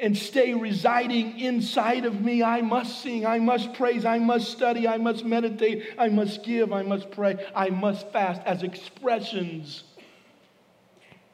and 0.00 0.16
stay 0.16 0.54
residing 0.54 1.38
inside 1.38 2.04
of 2.06 2.20
me. 2.20 2.42
I 2.42 2.60
must 2.60 3.02
sing, 3.02 3.24
I 3.24 3.38
must 3.38 3.72
praise, 3.74 4.04
I 4.04 4.18
must 4.18 4.50
study, 4.50 4.88
I 4.88 4.96
must 4.96 5.24
meditate, 5.24 5.94
I 5.96 6.08
must 6.08 6.42
give, 6.42 6.72
I 6.72 6.82
must 6.82 7.12
pray, 7.12 7.36
I 7.54 7.70
must 7.70 8.10
fast 8.10 8.40
as 8.46 8.64
expressions 8.64 9.84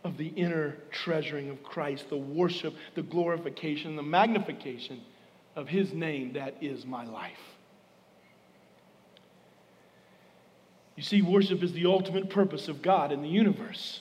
of 0.06 0.16
the 0.16 0.28
inner 0.28 0.76
treasuring 0.92 1.50
of 1.50 1.62
Christ, 1.64 2.08
the 2.08 2.16
worship, 2.16 2.74
the 2.94 3.02
glorification, 3.02 3.96
the 3.96 4.04
magnification 4.04 5.00
of 5.56 5.68
His 5.68 5.92
name 5.92 6.34
that 6.34 6.54
is 6.60 6.86
my 6.86 7.04
life. 7.04 7.40
You 10.94 11.02
see, 11.02 11.22
worship 11.22 11.62
is 11.62 11.72
the 11.72 11.86
ultimate 11.86 12.30
purpose 12.30 12.68
of 12.68 12.82
God 12.82 13.10
in 13.10 13.20
the 13.20 13.28
universe. 13.28 14.00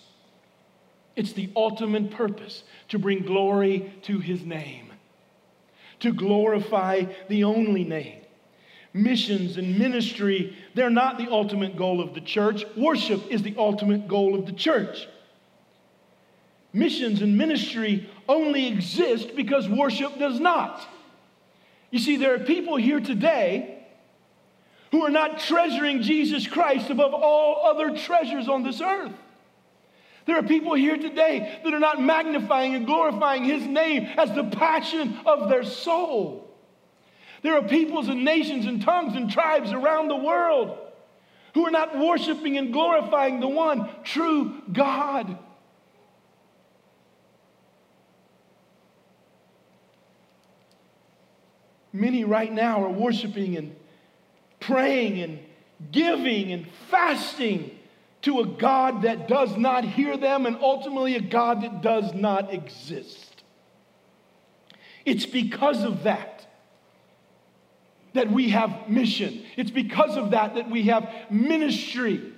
It's 1.16 1.34
the 1.34 1.50
ultimate 1.56 2.12
purpose 2.12 2.64
to 2.90 3.00
bring 3.00 3.24
glory 3.24 3.92
to 4.04 4.20
His 4.20 4.44
name, 4.44 4.94
to 6.02 6.14
glorify 6.14 7.06
the 7.30 7.46
only 7.46 7.84
name. 7.84 8.22
Missions 8.94 9.58
and 9.58 9.80
ministry, 9.80 10.56
they're 10.76 10.92
not 10.92 11.18
the 11.18 11.30
ultimate 11.32 11.76
goal 11.76 12.00
of 12.00 12.14
the 12.14 12.22
church. 12.22 12.64
Worship 12.78 13.26
is 13.32 13.42
the 13.42 13.56
ultimate 13.58 14.08
goal 14.08 14.40
of 14.40 14.46
the 14.46 14.54
church 14.54 15.08
missions 16.76 17.22
and 17.22 17.38
ministry 17.38 18.10
only 18.28 18.68
exist 18.68 19.36
because 19.36 19.68
worship 19.68 20.20
does 20.20 20.40
not. 20.40 20.86
You 21.90 22.00
see, 22.00 22.18
there 22.18 22.36
are 22.36 22.40
people 22.40 22.76
here 22.76 23.00
today 23.00 23.84
who 24.92 25.04
are 25.04 25.10
not 25.10 25.40
treasuring 25.40 26.02
Jesus 26.02 26.46
Christ 26.46 26.90
above 26.90 27.14
all 27.14 27.66
other 27.66 27.98
treasures 27.98 28.48
on 28.48 28.64
this 28.64 28.82
earth. 28.82 29.14
There 30.26 30.38
are 30.38 30.44
people 30.44 30.74
here 30.74 30.98
today 30.98 31.60
that 31.64 31.74
are 31.74 31.80
not 31.80 32.02
magnifying 32.02 32.76
and 32.76 32.86
glorifying 32.86 33.44
His 33.44 33.66
name 33.66 34.08
as 34.18 34.34
the 34.34 34.44
passion 34.44 35.18
of 35.26 35.50
their 35.50 35.64
soul. 35.64 36.42
There 37.44 37.56
are 37.56 37.62
peoples 37.62 38.08
and 38.08 38.26
nations 38.26 38.66
and 38.66 38.82
tongues 38.82 39.16
and 39.16 39.32
tribes 39.32 39.72
around 39.72 40.08
the 40.08 40.16
world 40.16 40.78
who 41.54 41.66
are 41.66 41.72
not 41.72 41.98
worshiping 41.98 42.58
and 42.58 42.74
glorifying 42.74 43.40
the 43.40 43.48
one 43.48 43.88
true 44.04 44.62
God. 44.74 45.38
Many 51.96 52.26
right 52.26 52.52
now 52.52 52.84
are 52.84 52.92
worshiping 52.92 53.56
and 53.56 53.74
praying 54.60 55.22
and 55.22 55.40
giving 55.92 56.52
and 56.52 56.68
fasting 56.92 57.72
to 58.24 58.42
a 58.42 58.46
God 58.46 59.04
that 59.04 59.28
does 59.28 59.56
not 59.56 59.86
hear 59.86 60.18
them 60.18 60.46
and 60.46 60.58
ultimately 60.58 61.16
a 61.16 61.22
God 61.22 61.62
that 61.62 61.82
does 61.82 62.14
not 62.14 62.54
exist. 62.54 63.44
It's 65.06 65.26
because 65.26 65.84
of 65.84 66.04
that 66.04 66.46
that 68.14 68.32
we 68.32 68.50
have 68.50 68.90
mission. 68.90 69.44
It's 69.56 69.72
because 69.72 70.18
of 70.18 70.32
that 70.32 70.56
that 70.56 70.70
we 70.70 70.84
have 70.84 71.10
ministry. 71.30 72.34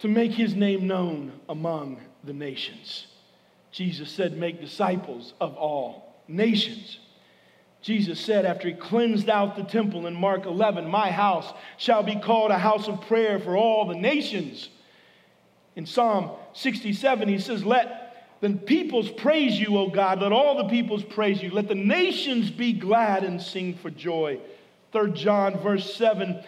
To 0.00 0.08
make 0.08 0.32
his 0.32 0.54
name 0.54 0.86
known 0.86 1.32
among 1.48 2.00
the 2.22 2.32
nations. 2.32 3.08
Jesus 3.70 4.10
said, 4.10 4.36
Make 4.36 4.60
disciples 4.60 5.34
of 5.40 5.56
all 5.56 6.22
nations. 6.26 6.98
Jesus 7.80 8.20
said 8.20 8.44
after 8.44 8.68
he 8.68 8.74
cleansed 8.74 9.28
out 9.28 9.56
the 9.56 9.62
temple 9.62 10.06
in 10.06 10.14
Mark 10.14 10.46
11, 10.46 10.88
My 10.88 11.10
house 11.10 11.52
shall 11.76 12.02
be 12.02 12.16
called 12.16 12.50
a 12.50 12.58
house 12.58 12.88
of 12.88 13.02
prayer 13.02 13.38
for 13.38 13.56
all 13.56 13.86
the 13.86 13.94
nations. 13.94 14.68
In 15.76 15.86
Psalm 15.86 16.32
67, 16.54 17.28
he 17.28 17.38
says, 17.38 17.64
Let 17.64 18.36
the 18.40 18.50
peoples 18.50 19.10
praise 19.10 19.58
you, 19.58 19.78
O 19.78 19.88
God. 19.88 20.20
Let 20.20 20.32
all 20.32 20.56
the 20.56 20.68
peoples 20.68 21.04
praise 21.04 21.42
you. 21.42 21.50
Let 21.50 21.68
the 21.68 21.74
nations 21.74 22.50
be 22.50 22.72
glad 22.72 23.24
and 23.24 23.40
sing 23.40 23.74
for 23.74 23.90
joy. 23.90 24.40
3 24.92 25.12
John, 25.12 25.58
verse 25.58 25.94
7. 25.94 26.42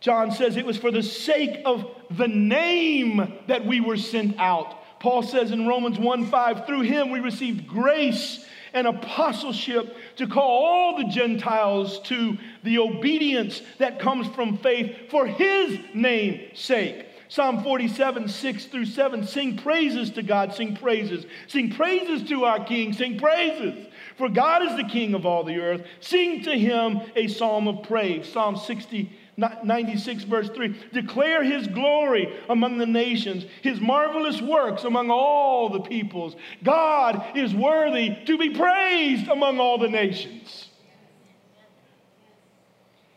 John 0.00 0.32
says 0.32 0.56
it 0.56 0.66
was 0.66 0.76
for 0.76 0.90
the 0.90 1.02
sake 1.02 1.62
of 1.64 1.86
the 2.10 2.28
name 2.28 3.38
that 3.48 3.66
we 3.66 3.80
were 3.80 3.96
sent 3.96 4.38
out. 4.38 4.78
Paul 5.04 5.22
says 5.22 5.50
in 5.50 5.66
Romans 5.66 5.98
1 5.98 6.28
5, 6.28 6.66
through 6.66 6.80
him 6.80 7.10
we 7.10 7.20
received 7.20 7.68
grace 7.68 8.42
and 8.72 8.86
apostleship 8.86 9.94
to 10.16 10.26
call 10.26 10.64
all 10.64 10.96
the 10.96 11.12
Gentiles 11.12 12.00
to 12.04 12.38
the 12.62 12.78
obedience 12.78 13.60
that 13.76 14.00
comes 14.00 14.26
from 14.28 14.56
faith 14.56 15.10
for 15.10 15.26
his 15.26 15.78
name's 15.92 16.58
sake. 16.58 17.04
Psalm 17.28 17.62
47, 17.62 18.28
6 18.28 18.64
through 18.64 18.86
7. 18.86 19.26
Sing 19.26 19.58
praises 19.58 20.08
to 20.12 20.22
God, 20.22 20.54
sing 20.54 20.74
praises. 20.74 21.26
Sing 21.48 21.70
praises 21.70 22.26
to 22.30 22.46
our 22.46 22.64
King, 22.64 22.94
sing 22.94 23.18
praises. 23.18 23.86
For 24.16 24.30
God 24.30 24.62
is 24.62 24.74
the 24.76 24.84
King 24.84 25.12
of 25.12 25.26
all 25.26 25.44
the 25.44 25.58
earth. 25.58 25.84
Sing 26.00 26.42
to 26.44 26.52
him 26.52 27.02
a 27.14 27.26
psalm 27.26 27.68
of 27.68 27.82
praise. 27.82 28.26
Psalm 28.32 28.56
60, 28.56 29.12
96, 29.36 30.24
verse 30.24 30.48
3. 30.50 30.76
Declare 30.92 31.42
his 31.42 31.66
glory 31.66 32.32
among 32.48 32.78
the 32.78 32.86
nations, 32.86 33.44
his 33.62 33.80
marvelous 33.80 34.40
works 34.40 34.84
among 34.84 35.10
all 35.10 35.68
the 35.68 35.80
peoples. 35.80 36.36
God 36.62 37.36
is 37.36 37.54
worthy 37.54 38.16
to 38.26 38.38
be 38.38 38.50
praised 38.50 39.28
among 39.28 39.58
all 39.58 39.78
the 39.78 39.88
nations. 39.88 40.68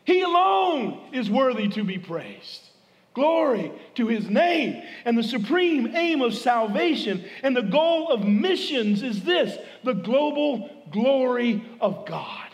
He 0.04 0.22
alone 0.22 0.98
is 1.12 1.30
worthy 1.30 1.68
to 1.68 1.84
be 1.84 1.98
praised. 1.98 2.62
Glory 3.12 3.72
to 3.96 4.06
his 4.06 4.30
name. 4.30 4.82
And 5.04 5.18
the 5.18 5.22
supreme 5.22 5.94
aim 5.94 6.22
of 6.22 6.34
salvation 6.34 7.24
and 7.42 7.56
the 7.56 7.62
goal 7.62 8.08
of 8.08 8.24
missions 8.24 9.02
is 9.02 9.22
this 9.24 9.58
the 9.84 9.92
global 9.92 10.70
glory 10.90 11.64
of 11.80 12.06
God. 12.06 12.47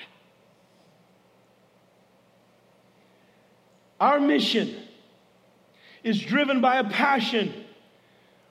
Our 4.01 4.21
mission 4.21 4.77
is 6.03 6.21
driven 6.21 6.61
by 6.61 6.77
a 6.77 6.85
passion 6.85 7.65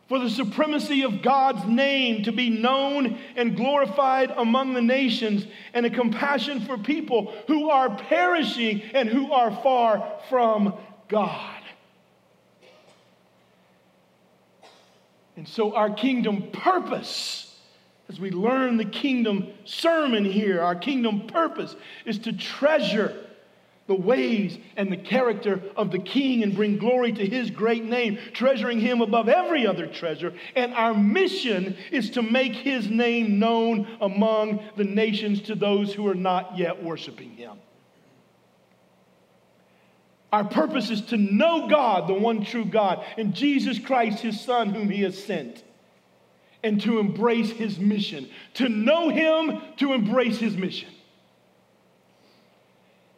for 0.09 0.19
the 0.19 0.29
supremacy 0.29 1.03
of 1.03 1.21
God's 1.21 1.65
name 1.65 2.23
to 2.23 2.31
be 2.31 2.49
known 2.49 3.17
and 3.35 3.55
glorified 3.55 4.31
among 4.31 4.73
the 4.73 4.81
nations, 4.81 5.47
and 5.73 5.85
a 5.85 5.89
compassion 5.89 6.61
for 6.65 6.77
people 6.77 7.33
who 7.47 7.69
are 7.69 7.89
perishing 7.95 8.81
and 8.93 9.07
who 9.07 9.31
are 9.31 9.51
far 9.63 10.19
from 10.29 10.73
God. 11.07 11.61
And 15.35 15.47
so, 15.47 15.73
our 15.75 15.89
kingdom 15.89 16.51
purpose, 16.51 17.57
as 18.07 18.19
we 18.19 18.29
learn 18.29 18.77
the 18.77 18.85
kingdom 18.85 19.47
sermon 19.65 20.25
here, 20.25 20.61
our 20.61 20.75
kingdom 20.75 21.27
purpose 21.27 21.75
is 22.05 22.19
to 22.19 22.33
treasure 22.33 23.22
the 23.87 23.93
ways 23.93 24.57
and 24.77 24.91
the 24.91 24.97
character 24.97 25.61
of 25.75 25.91
the 25.91 25.99
king 25.99 26.41
and 26.41 26.55
bring 26.55 26.77
glory 26.77 27.11
to 27.11 27.25
his 27.25 27.49
great 27.49 27.83
name, 27.83 28.17
treasuring 28.31 28.79
him 28.79 29.01
above 29.01 29.27
every 29.27 29.67
other 29.67 29.87
treasure. 29.87 30.33
And 30.55 30.73
our 30.73 30.93
mission 30.93 31.75
is 31.91 32.11
to 32.11 32.21
make 32.21 32.53
his 32.53 32.89
name 32.89 33.39
known 33.39 33.87
among 33.99 34.63
the 34.77 34.85
nations 34.85 35.41
to 35.43 35.55
those 35.55 35.93
who 35.93 36.07
are 36.07 36.15
not 36.15 36.57
yet 36.57 36.81
worshiping 36.81 37.31
him. 37.31 37.57
Our 40.31 40.45
purpose 40.45 40.89
is 40.89 41.01
to 41.07 41.17
know 41.17 41.67
God, 41.67 42.07
the 42.07 42.13
one 42.13 42.43
true 42.43 42.65
God, 42.65 43.05
and 43.17 43.35
Jesus 43.35 43.77
Christ, 43.77 44.19
his 44.19 44.39
Son, 44.41 44.69
whom 44.69 44.89
he 44.89 45.03
has 45.03 45.21
sent, 45.21 45.63
and 46.63 46.81
to 46.81 46.99
embrace 46.99 47.51
his 47.51 47.77
mission. 47.77 48.29
To 48.55 48.69
know 48.69 49.09
him, 49.09 49.61
to 49.77 49.93
embrace 49.93 50.39
his 50.39 50.57
mission. 50.57 50.89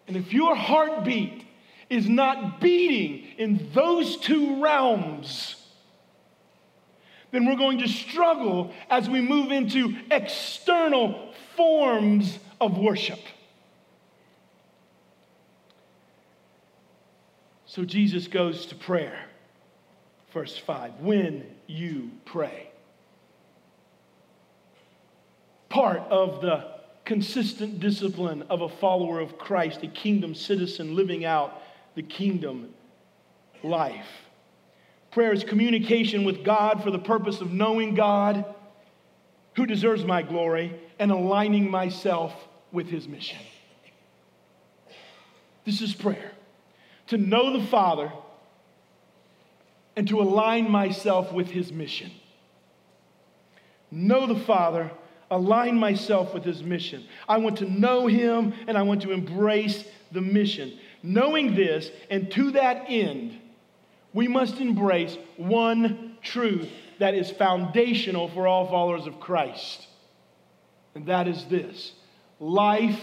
And 0.07 0.15
if 0.15 0.33
your 0.33 0.55
heartbeat 0.55 1.45
is 1.89 2.07
not 2.07 2.59
beating 2.59 3.25
in 3.37 3.69
those 3.73 4.17
two 4.17 4.61
realms, 4.61 5.55
then 7.31 7.45
we're 7.45 7.57
going 7.57 7.79
to 7.79 7.87
struggle 7.87 8.71
as 8.89 9.09
we 9.09 9.21
move 9.21 9.51
into 9.51 9.95
external 10.11 11.33
forms 11.55 12.39
of 12.61 12.77
worship. 12.77 13.19
So 17.65 17.83
Jesus 17.83 18.27
goes 18.27 18.67
to 18.67 18.75
prayer. 18.75 19.19
Verse 20.31 20.57
5 20.57 21.01
When 21.01 21.45
you 21.67 22.11
pray. 22.23 22.69
Part 25.67 25.99
of 26.09 26.41
the 26.41 26.74
consistent 27.05 27.79
discipline 27.79 28.43
of 28.49 28.61
a 28.61 28.69
follower 28.69 29.19
of 29.19 29.37
Christ, 29.37 29.83
a 29.83 29.87
kingdom 29.87 30.35
citizen 30.35 30.95
living 30.95 31.23
out 31.23 31.61
the 31.95 32.01
kingdom 32.01 32.73
life. 33.63 34.07
Prayer 35.11 35.31
is 35.31 35.43
communication 35.43 36.25
with 36.25 36.43
God 36.43 36.83
for 36.83 36.91
the 36.91 36.99
purpose 36.99 37.39
of 37.39 37.51
knowing 37.51 37.95
God, 37.95 38.43
who 39.55 39.65
deserves 39.65 40.03
my 40.03 40.21
glory, 40.21 40.77
and 40.99 41.11
aligning 41.11 41.69
myself 41.69 42.33
with 42.71 42.87
his 42.87 43.07
mission. 43.07 43.39
This 45.63 45.81
is 45.81 45.93
prayer 45.93 46.31
to 47.07 47.17
know 47.17 47.57
the 47.57 47.65
Father 47.67 48.11
and 49.95 50.07
to 50.07 50.19
align 50.19 50.69
myself 50.69 51.31
with 51.31 51.47
his 51.47 51.71
mission. 51.71 52.11
Know 53.91 54.27
the 54.27 54.39
Father, 54.39 54.91
align 55.31 55.77
myself 55.77 56.33
with 56.33 56.43
his 56.43 56.63
mission. 56.63 57.05
I 57.27 57.37
want 57.37 57.57
to 57.57 57.71
know 57.71 58.07
him 58.07 58.53
and 58.67 58.77
I 58.77 58.83
want 58.83 59.01
to 59.03 59.11
embrace 59.11 59.85
the 60.11 60.21
mission. 60.21 60.77
Knowing 61.03 61.55
this, 61.55 61.91
and 62.09 62.31
to 62.31 62.51
that 62.51 62.85
end, 62.87 63.39
we 64.13 64.27
must 64.27 64.59
embrace 64.59 65.17
one 65.37 66.17
truth 66.21 66.69
that 66.99 67.13
is 67.13 67.29
foundational 67.31 68.29
for 68.29 68.47
all 68.47 68.67
followers 68.67 69.07
of 69.07 69.19
Christ. 69.19 69.87
And 70.95 71.05
that 71.07 71.27
is 71.27 71.45
this 71.45 71.93
life 72.39 73.01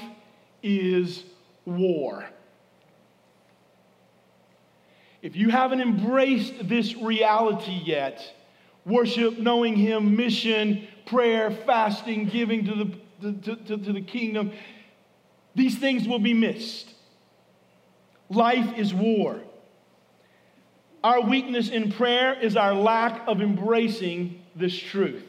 is 0.62 1.24
war. 1.64 2.24
If 5.20 5.36
you 5.36 5.50
haven't 5.50 5.80
embraced 5.80 6.68
this 6.68 6.96
reality 6.96 7.80
yet, 7.84 8.34
worship, 8.84 9.38
knowing 9.38 9.76
Him, 9.76 10.16
mission, 10.16 10.88
prayer, 11.06 11.50
fasting, 11.50 12.26
giving 12.26 12.64
to 12.66 12.74
the, 13.20 13.32
to, 13.32 13.56
to, 13.56 13.76
to 13.78 13.92
the 13.92 14.00
kingdom, 14.00 14.52
these 15.54 15.78
things 15.78 16.06
will 16.08 16.18
be 16.18 16.34
missed. 16.34 16.92
Life 18.28 18.78
is 18.78 18.94
war. 18.94 19.40
Our 21.04 21.20
weakness 21.20 21.68
in 21.68 21.92
prayer 21.92 22.38
is 22.40 22.56
our 22.56 22.74
lack 22.74 23.26
of 23.26 23.40
embracing 23.40 24.42
this 24.54 24.76
truth. 24.76 25.24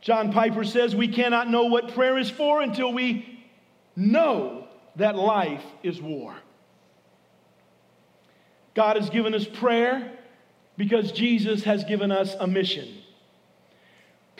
John 0.00 0.32
Piper 0.32 0.62
says 0.62 0.94
we 0.94 1.08
cannot 1.08 1.48
know 1.50 1.64
what 1.64 1.94
prayer 1.94 2.18
is 2.18 2.30
for 2.30 2.60
until 2.60 2.92
we 2.92 3.42
know 3.96 4.68
that 4.96 5.16
life 5.16 5.64
is 5.82 6.00
war. 6.00 6.36
God 8.74 8.96
has 8.96 9.10
given 9.10 9.34
us 9.34 9.46
prayer 9.46 10.12
because 10.76 11.10
Jesus 11.12 11.64
has 11.64 11.82
given 11.84 12.12
us 12.12 12.34
a 12.38 12.46
mission. 12.46 12.86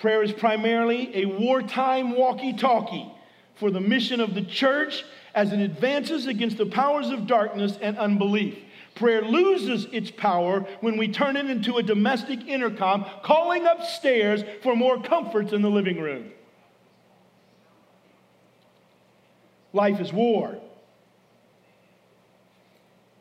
Prayer 0.07 0.23
is 0.23 0.31
primarily 0.31 1.11
a 1.17 1.25
wartime 1.25 2.13
walkie 2.13 2.53
talkie 2.53 3.13
for 3.57 3.73
the 3.73 3.81
mission 3.81 4.21
of 4.21 4.35
the 4.35 4.43
church 4.43 5.05
as 5.35 5.53
it 5.53 5.59
advances 5.59 6.29
against 6.29 6.59
the 6.59 6.67
powers 6.67 7.09
of 7.09 7.27
darkness 7.27 7.77
and 7.83 7.99
unbelief. 7.99 8.57
Prayer 8.95 9.23
loses 9.23 9.87
its 9.87 10.13
power 10.13 10.61
when 10.81 10.97
we 10.97 11.09
turn 11.09 11.37
it 11.37 11.51
into 11.51 11.79
a 11.79 11.83
domestic 11.83 12.47
intercom, 12.47 13.05
calling 13.25 13.67
upstairs 13.67 14.45
for 14.63 14.77
more 14.77 15.03
comforts 15.03 15.53
in 15.53 15.61
the 15.61 15.69
living 15.69 16.01
room. 16.01 16.31
Life 19.73 19.99
is 19.99 20.13
war. 20.13 20.61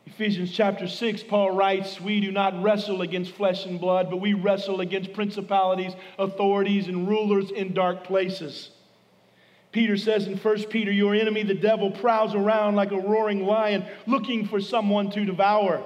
Ephesians 0.06 0.52
chapter 0.52 0.86
6, 0.86 1.24
Paul 1.24 1.50
writes, 1.50 2.00
We 2.00 2.20
do 2.20 2.30
not 2.30 2.62
wrestle 2.62 3.02
against 3.02 3.32
flesh 3.32 3.66
and 3.66 3.80
blood, 3.80 4.08
but 4.08 4.18
we 4.18 4.34
wrestle 4.34 4.80
against 4.80 5.12
principalities, 5.12 5.92
authorities, 6.18 6.86
and 6.86 7.08
rulers 7.08 7.50
in 7.50 7.74
dark 7.74 8.04
places. 8.04 8.70
Peter 9.72 9.96
says 9.96 10.26
in 10.26 10.38
1 10.38 10.64
Peter, 10.64 10.92
Your 10.92 11.14
enemy, 11.14 11.42
the 11.42 11.54
devil, 11.54 11.90
prowls 11.90 12.34
around 12.34 12.76
like 12.76 12.92
a 12.92 12.98
roaring 12.98 13.44
lion 13.44 13.84
looking 14.06 14.46
for 14.46 14.60
someone 14.60 15.10
to 15.10 15.24
devour. 15.24 15.82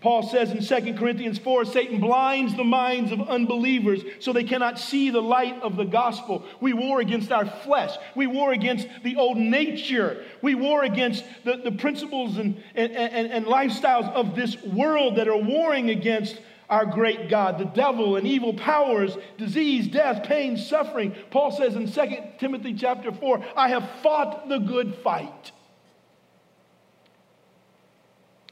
Paul 0.00 0.22
says 0.22 0.50
in 0.50 0.62
2 0.64 0.94
Corinthians 0.94 1.38
4 1.38 1.66
Satan 1.66 2.00
blinds 2.00 2.54
the 2.56 2.64
minds 2.64 3.12
of 3.12 3.20
unbelievers 3.28 4.02
so 4.18 4.32
they 4.32 4.44
cannot 4.44 4.78
see 4.78 5.10
the 5.10 5.20
light 5.20 5.60
of 5.62 5.76
the 5.76 5.84
gospel. 5.84 6.44
We 6.60 6.72
war 6.72 7.00
against 7.00 7.30
our 7.30 7.44
flesh, 7.44 7.96
we 8.14 8.26
war 8.26 8.52
against 8.52 8.88
the 9.02 9.16
old 9.16 9.36
nature, 9.36 10.24
we 10.40 10.54
war 10.54 10.84
against 10.84 11.24
the, 11.44 11.56
the 11.56 11.72
principles 11.72 12.38
and, 12.38 12.62
and, 12.74 12.92
and, 12.92 13.30
and 13.30 13.46
lifestyles 13.46 14.10
of 14.12 14.34
this 14.34 14.62
world 14.62 15.16
that 15.16 15.28
are 15.28 15.36
warring 15.36 15.90
against 15.90 16.40
our 16.70 16.86
great 16.86 17.28
God, 17.28 17.58
the 17.58 17.64
devil 17.64 18.16
and 18.16 18.26
evil 18.26 18.54
powers, 18.54 19.16
disease, 19.36 19.88
death, 19.88 20.22
pain, 20.22 20.56
suffering. 20.56 21.14
Paul 21.30 21.50
says 21.50 21.74
in 21.74 21.90
2 21.90 22.16
Timothy 22.38 22.74
chapter 22.74 23.10
4, 23.10 23.44
I 23.56 23.68
have 23.70 23.90
fought 24.02 24.48
the 24.48 24.58
good 24.58 24.94
fight. 25.02 25.50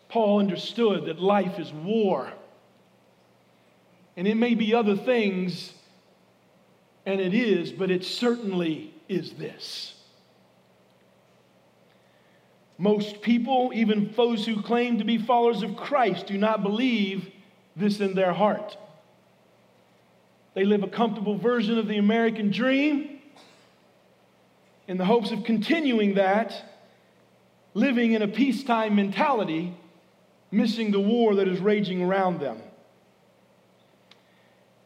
Paul 0.08 0.38
understood 0.38 1.06
that 1.06 1.20
life 1.20 1.58
is 1.58 1.72
war. 1.72 2.32
And 4.16 4.26
it 4.26 4.36
may 4.36 4.54
be 4.54 4.74
other 4.74 4.96
things, 4.96 5.72
and 7.06 7.20
it 7.20 7.34
is, 7.34 7.70
but 7.70 7.90
it 7.90 8.04
certainly 8.04 8.92
is 9.08 9.32
this. 9.32 9.94
Most 12.78 13.22
people, 13.22 13.70
even 13.74 14.12
those 14.16 14.46
who 14.46 14.62
claim 14.62 14.98
to 14.98 15.04
be 15.04 15.18
followers 15.18 15.62
of 15.62 15.76
Christ, 15.76 16.26
do 16.26 16.38
not 16.38 16.62
believe 16.62 17.28
this 17.76 18.00
in 18.00 18.14
their 18.14 18.32
heart. 18.32 18.76
They 20.54 20.64
live 20.64 20.82
a 20.82 20.88
comfortable 20.88 21.36
version 21.36 21.78
of 21.78 21.86
the 21.86 21.98
American 21.98 22.50
dream 22.50 23.20
in 24.88 24.96
the 24.96 25.04
hopes 25.04 25.30
of 25.30 25.44
continuing 25.44 26.14
that, 26.14 26.54
living 27.74 28.12
in 28.12 28.22
a 28.22 28.28
peacetime 28.28 28.96
mentality 28.96 29.76
missing 30.50 30.90
the 30.90 31.00
war 31.00 31.34
that 31.36 31.48
is 31.48 31.60
raging 31.60 32.02
around 32.02 32.40
them. 32.40 32.58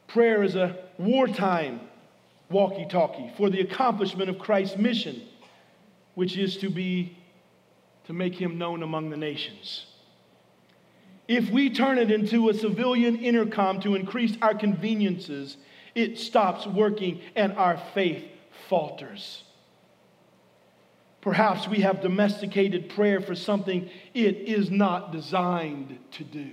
Prayer 0.09 0.42
is 0.42 0.57
a 0.57 0.77
wartime 0.98 1.81
walkie 2.51 2.87
talkie 2.88 3.33
for 3.37 3.48
the 3.48 3.61
accomplishment 3.61 4.29
of 4.29 4.38
Christ's 4.38 4.77
mission, 4.77 5.22
which 6.14 6.37
is 6.37 6.57
to 6.59 6.68
be 6.68 7.16
to 8.05 8.12
make 8.12 8.35
him 8.35 8.59
known 8.59 8.83
among 8.83 9.11
the 9.11 9.16
nations. 9.16 9.87
If 11.29 11.51
we 11.51 11.70
turn 11.70 11.98
it 11.98 12.11
into 12.11 12.48
a 12.48 12.55
civilian 12.55 13.16
intercom 13.16 13.81
to 13.83 13.94
increase 13.94 14.37
our 14.42 14.55
conveniences, 14.55 15.57
it 15.94 16.18
stops 16.18 16.66
working 16.66 17.20
and 17.37 17.53
our 17.53 17.81
faith 17.94 18.25
falters. 18.68 19.44
Perhaps 21.23 21.69
we 21.69 21.79
have 21.79 22.03
domesticated 22.03 22.91
prayer 22.91 23.21
for 23.21 23.35
something 23.35 23.89
it 24.13 24.37
is 24.37 24.71
not 24.71 25.13
designed 25.13 25.99
to 26.11 26.25
do. 26.25 26.51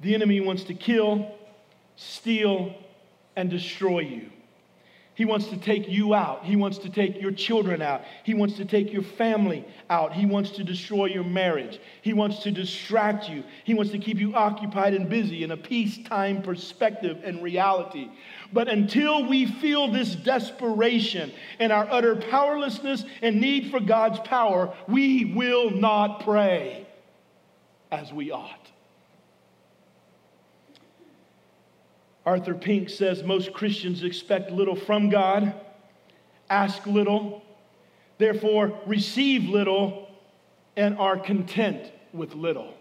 The 0.00 0.14
enemy 0.14 0.40
wants 0.40 0.64
to 0.64 0.74
kill, 0.74 1.30
steal, 1.96 2.74
and 3.36 3.50
destroy 3.50 4.00
you. 4.00 4.30
He 5.14 5.24
wants 5.24 5.48
to 5.48 5.56
take 5.56 5.88
you 5.88 6.14
out. 6.14 6.44
He 6.44 6.56
wants 6.56 6.78
to 6.78 6.88
take 6.88 7.20
your 7.20 7.32
children 7.32 7.82
out. 7.82 8.02
He 8.24 8.32
wants 8.32 8.56
to 8.56 8.64
take 8.64 8.92
your 8.92 9.02
family 9.02 9.66
out. 9.90 10.12
He 10.12 10.24
wants 10.24 10.50
to 10.52 10.64
destroy 10.64 11.06
your 11.06 11.24
marriage. 11.24 11.80
He 12.00 12.12
wants 12.12 12.42
to 12.44 12.50
distract 12.50 13.28
you. 13.28 13.44
He 13.64 13.74
wants 13.74 13.92
to 13.92 13.98
keep 13.98 14.18
you 14.18 14.34
occupied 14.34 14.94
and 14.94 15.08
busy 15.08 15.42
in 15.42 15.50
a 15.50 15.56
peacetime 15.56 16.42
perspective 16.42 17.20
and 17.24 17.42
reality. 17.42 18.08
But 18.52 18.68
until 18.68 19.28
we 19.28 19.46
feel 19.46 19.90
this 19.90 20.14
desperation 20.14 21.32
and 21.58 21.72
our 21.72 21.86
utter 21.90 22.16
powerlessness 22.16 23.04
and 23.20 23.40
need 23.40 23.70
for 23.70 23.80
God's 23.80 24.20
power, 24.20 24.74
we 24.88 25.34
will 25.34 25.70
not 25.70 26.24
pray 26.24 26.86
as 27.90 28.12
we 28.12 28.30
ought. 28.30 28.59
Arthur 32.30 32.54
Pink 32.54 32.88
says 32.88 33.24
most 33.24 33.52
Christians 33.52 34.04
expect 34.04 34.52
little 34.52 34.76
from 34.76 35.10
God, 35.10 35.52
ask 36.48 36.86
little, 36.86 37.42
therefore 38.18 38.80
receive 38.86 39.50
little, 39.50 40.08
and 40.76 40.96
are 40.96 41.18
content 41.18 41.90
with 42.12 42.36
little. 42.36 42.72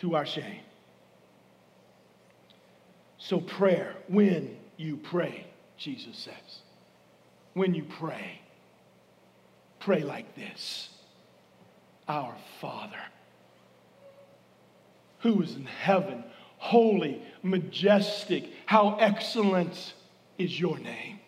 To 0.00 0.14
our 0.14 0.26
shame. 0.26 0.60
So, 3.16 3.40
prayer, 3.40 3.94
when 4.08 4.58
you 4.76 4.98
pray, 4.98 5.46
Jesus 5.78 6.18
says, 6.18 6.58
when 7.54 7.72
you 7.72 7.84
pray, 7.84 8.42
pray 9.80 10.02
like 10.02 10.36
this. 10.36 10.90
Our 12.08 12.36
Father, 12.60 13.04
who 15.20 15.40
is 15.40 15.56
in 15.56 15.64
heaven, 15.64 16.24
holy, 16.62 17.20
majestic, 17.42 18.48
how 18.66 18.96
excellent 19.00 19.94
is 20.38 20.60
your 20.60 20.78
name. 20.78 21.18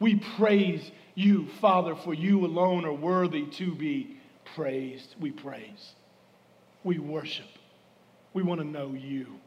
We 0.00 0.16
praise 0.16 0.90
you, 1.14 1.46
Father, 1.60 1.94
for 1.94 2.12
you 2.12 2.44
alone 2.44 2.84
are 2.86 2.92
worthy 2.92 3.46
to 3.52 3.72
be 3.72 4.16
praised. 4.56 5.14
We 5.20 5.30
praise. 5.30 5.92
We 6.82 6.98
worship. 6.98 7.46
We 8.32 8.42
want 8.42 8.60
to 8.60 8.66
know 8.66 8.94
you. 8.94 9.38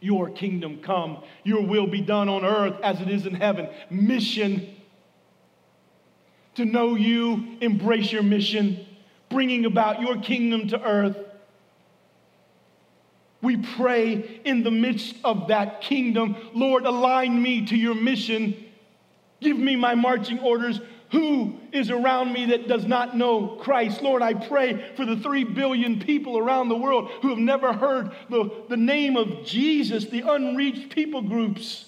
Your 0.00 0.30
kingdom 0.30 0.80
come, 0.82 1.22
your 1.44 1.64
will 1.64 1.86
be 1.86 2.00
done 2.00 2.28
on 2.28 2.44
earth 2.44 2.80
as 2.82 3.00
it 3.00 3.08
is 3.08 3.24
in 3.24 3.34
heaven. 3.34 3.68
Mission 3.88 4.74
to 6.56 6.64
know 6.64 6.96
you, 6.96 7.56
embrace 7.60 8.10
your 8.10 8.24
mission, 8.24 8.84
bringing 9.28 9.64
about 9.64 10.00
your 10.00 10.20
kingdom 10.20 10.66
to 10.66 10.82
earth. 10.82 11.16
We 13.40 13.56
pray 13.56 14.40
in 14.44 14.64
the 14.64 14.70
midst 14.70 15.16
of 15.24 15.48
that 15.48 15.80
kingdom, 15.80 16.36
Lord, 16.54 16.84
align 16.84 17.40
me 17.40 17.64
to 17.66 17.76
your 17.76 17.94
mission. 17.94 18.64
Give 19.40 19.56
me 19.56 19.76
my 19.76 19.94
marching 19.94 20.40
orders 20.40 20.80
who 21.10 21.58
is 21.72 21.90
around 21.90 22.32
me 22.32 22.46
that 22.46 22.68
does 22.68 22.84
not 22.84 23.16
know 23.16 23.56
Christ. 23.60 24.02
Lord, 24.02 24.22
I 24.22 24.34
pray 24.34 24.92
for 24.96 25.06
the 25.06 25.16
three 25.16 25.44
billion 25.44 26.00
people 26.00 26.36
around 26.36 26.68
the 26.68 26.76
world 26.76 27.10
who 27.22 27.30
have 27.30 27.38
never 27.38 27.72
heard 27.72 28.12
the, 28.28 28.50
the 28.68 28.76
name 28.76 29.16
of 29.16 29.44
Jesus, 29.44 30.06
the 30.06 30.20
unreached 30.20 30.90
people 30.94 31.22
groups. 31.22 31.87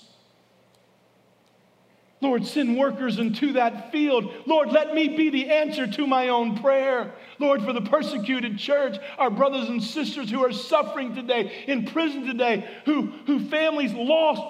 Lord, 2.22 2.46
send 2.46 2.76
workers 2.76 3.18
into 3.18 3.54
that 3.54 3.90
field. 3.90 4.30
Lord, 4.44 4.70
let 4.72 4.94
me 4.94 5.08
be 5.08 5.30
the 5.30 5.50
answer 5.50 5.86
to 5.86 6.06
my 6.06 6.28
own 6.28 6.58
prayer. 6.58 7.14
Lord, 7.38 7.62
for 7.62 7.72
the 7.72 7.80
persecuted 7.80 8.58
church, 8.58 8.98
our 9.18 9.30
brothers 9.30 9.68
and 9.70 9.82
sisters 9.82 10.30
who 10.30 10.44
are 10.44 10.52
suffering 10.52 11.14
today, 11.14 11.64
in 11.66 11.86
prison 11.86 12.26
today, 12.26 12.68
who, 12.84 13.06
who 13.26 13.48
families 13.48 13.94
lost 13.94 14.42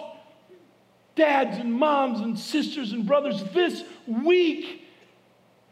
dads 1.15 1.59
and 1.59 1.73
moms 1.73 2.21
and 2.21 2.37
sisters 2.39 2.93
and 2.93 3.07
brothers 3.07 3.43
this 3.53 3.85
week 4.07 4.85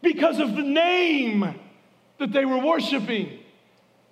because 0.01 0.39
of 0.39 0.55
the 0.55 0.63
name 0.63 1.53
that 2.17 2.31
they 2.31 2.45
were 2.45 2.59
worshiping. 2.59 3.39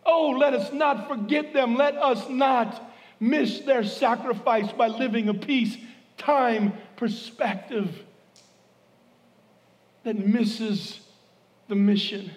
Oh, 0.05 0.29
let 0.29 0.53
us 0.53 0.73
not 0.73 1.07
forget 1.07 1.53
them. 1.53 1.75
Let 1.75 1.95
us 1.95 2.27
not 2.29 2.91
miss 3.19 3.59
their 3.59 3.83
sacrifice 3.83 4.71
by 4.73 4.87
living 4.87 5.29
a 5.29 5.33
peace 5.33 5.77
time 6.17 6.73
perspective 6.97 8.03
that 10.03 10.17
misses 10.17 10.99
the 11.67 11.75
mission. 11.75 12.31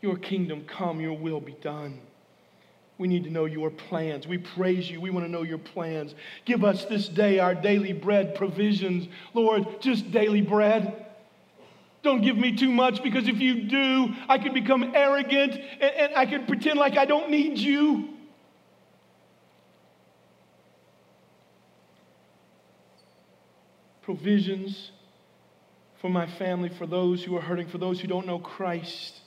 Your 0.00 0.16
kingdom 0.16 0.64
come, 0.66 1.00
your 1.00 1.16
will 1.16 1.40
be 1.40 1.56
done. 1.60 2.00
We 2.98 3.08
need 3.08 3.24
to 3.24 3.30
know 3.30 3.46
your 3.46 3.70
plans. 3.70 4.26
We 4.26 4.38
praise 4.38 4.90
you. 4.90 5.00
We 5.00 5.10
want 5.10 5.26
to 5.26 5.30
know 5.30 5.42
your 5.42 5.58
plans. 5.58 6.14
Give 6.44 6.64
us 6.64 6.84
this 6.84 7.08
day 7.08 7.38
our 7.38 7.54
daily 7.54 7.92
bread 7.92 8.34
provisions. 8.34 9.08
Lord, 9.34 9.80
just 9.80 10.10
daily 10.12 10.40
bread. 10.40 11.06
Don't 12.02 12.20
give 12.20 12.36
me 12.36 12.56
too 12.56 12.70
much 12.70 13.02
because 13.02 13.28
if 13.28 13.38
you 13.40 13.62
do, 13.62 14.14
I 14.28 14.38
could 14.38 14.54
become 14.54 14.92
arrogant 14.94 15.52
and, 15.52 15.82
and 15.82 16.14
I 16.14 16.26
could 16.26 16.46
pretend 16.46 16.78
like 16.78 16.96
I 16.96 17.04
don't 17.04 17.30
need 17.30 17.58
you. 17.58 18.11
Provisions 24.12 24.90
for 26.02 26.10
my 26.10 26.26
family, 26.26 26.68
for 26.68 26.86
those 26.86 27.24
who 27.24 27.34
are 27.34 27.40
hurting, 27.40 27.66
for 27.66 27.78
those 27.78 27.98
who 27.98 28.06
don't 28.06 28.26
know 28.26 28.38
Christ. 28.38 29.20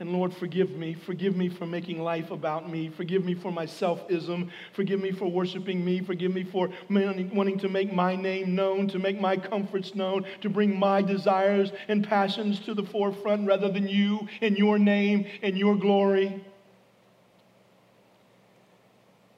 And 0.00 0.14
Lord, 0.14 0.32
forgive 0.32 0.70
me. 0.70 0.94
Forgive 0.94 1.36
me 1.36 1.50
for 1.50 1.66
making 1.66 2.02
life 2.02 2.30
about 2.30 2.70
me. 2.70 2.88
Forgive 2.88 3.22
me 3.22 3.34
for 3.34 3.52
my 3.52 3.66
selfism. 3.66 4.48
Forgive 4.72 4.98
me 4.98 5.12
for 5.12 5.30
worshiping 5.30 5.84
me. 5.84 6.00
Forgive 6.00 6.32
me 6.32 6.42
for 6.42 6.70
wanting 6.88 7.58
to 7.58 7.68
make 7.68 7.92
my 7.92 8.16
name 8.16 8.54
known, 8.54 8.88
to 8.88 8.98
make 8.98 9.20
my 9.20 9.36
comforts 9.36 9.94
known, 9.94 10.24
to 10.40 10.48
bring 10.48 10.78
my 10.78 11.02
desires 11.02 11.70
and 11.86 12.08
passions 12.08 12.60
to 12.60 12.72
the 12.72 12.84
forefront 12.84 13.46
rather 13.46 13.70
than 13.70 13.86
you 13.86 14.26
and 14.40 14.56
your 14.56 14.78
name 14.78 15.26
and 15.42 15.58
your 15.58 15.76
glory. 15.76 16.42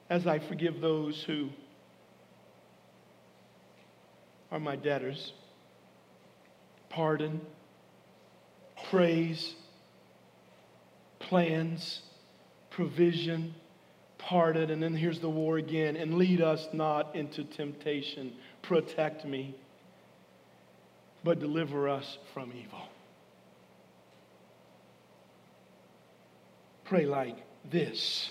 As 0.08 0.28
I 0.28 0.38
forgive 0.38 0.80
those 0.80 1.24
who 1.24 1.48
are 4.54 4.60
my 4.60 4.76
debtors, 4.76 5.34
pardon 6.88 7.42
praise, 8.90 9.54
plans, 11.18 12.02
provision, 12.70 13.54
pardon, 14.18 14.70
and 14.70 14.82
then 14.82 14.94
here's 14.94 15.20
the 15.20 15.28
war 15.28 15.58
again. 15.58 15.96
And 15.96 16.14
lead 16.14 16.40
us 16.40 16.68
not 16.72 17.14
into 17.16 17.44
temptation. 17.44 18.32
Protect 18.62 19.24
me, 19.24 19.54
but 21.22 21.40
deliver 21.40 21.88
us 21.88 22.18
from 22.32 22.52
evil. 22.52 22.82
Pray 26.84 27.06
like 27.06 27.36
this 27.70 28.30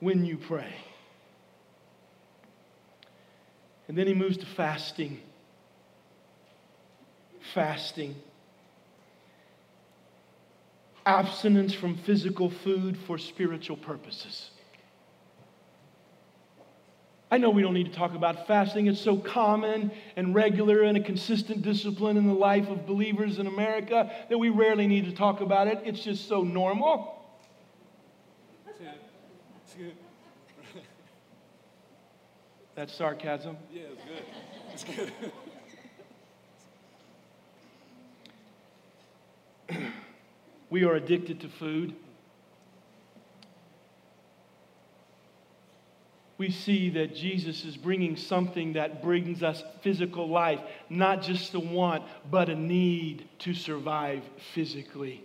when 0.00 0.24
you 0.24 0.38
pray. 0.38 0.72
And 3.90 3.98
then 3.98 4.06
he 4.06 4.14
moves 4.14 4.36
to 4.36 4.46
fasting. 4.46 5.20
Fasting. 7.52 8.14
Abstinence 11.04 11.74
from 11.74 11.96
physical 11.96 12.50
food 12.50 12.96
for 12.96 13.18
spiritual 13.18 13.76
purposes. 13.76 14.50
I 17.32 17.38
know 17.38 17.50
we 17.50 17.62
don't 17.62 17.74
need 17.74 17.92
to 17.92 17.98
talk 17.98 18.14
about 18.14 18.46
fasting. 18.46 18.86
It's 18.86 19.00
so 19.00 19.16
common 19.16 19.90
and 20.14 20.36
regular 20.36 20.82
and 20.82 20.96
a 20.96 21.02
consistent 21.02 21.62
discipline 21.62 22.16
in 22.16 22.28
the 22.28 22.32
life 22.32 22.68
of 22.68 22.86
believers 22.86 23.40
in 23.40 23.48
America 23.48 24.08
that 24.28 24.38
we 24.38 24.50
rarely 24.50 24.86
need 24.86 25.06
to 25.06 25.12
talk 25.12 25.40
about 25.40 25.66
it. 25.66 25.80
It's 25.84 25.98
just 25.98 26.28
so 26.28 26.44
normal. 26.44 27.24
That's 28.64 28.78
sarcasm. 32.90 33.56
Yeah, 33.72 33.82
it's 34.72 34.84
good. 34.84 34.92
It's 34.96 35.12
good. 39.74 39.92
we 40.70 40.84
are 40.84 40.94
addicted 40.94 41.40
to 41.40 41.48
food. 41.48 41.94
We 46.38 46.50
see 46.50 46.88
that 46.90 47.14
Jesus 47.14 47.66
is 47.66 47.76
bringing 47.76 48.16
something 48.16 48.72
that 48.72 49.02
brings 49.02 49.42
us 49.42 49.62
physical 49.82 50.26
life, 50.26 50.60
not 50.88 51.20
just 51.20 51.52
a 51.52 51.60
want, 51.60 52.04
but 52.30 52.48
a 52.48 52.54
need 52.54 53.28
to 53.40 53.52
survive 53.52 54.22
physically. 54.54 55.22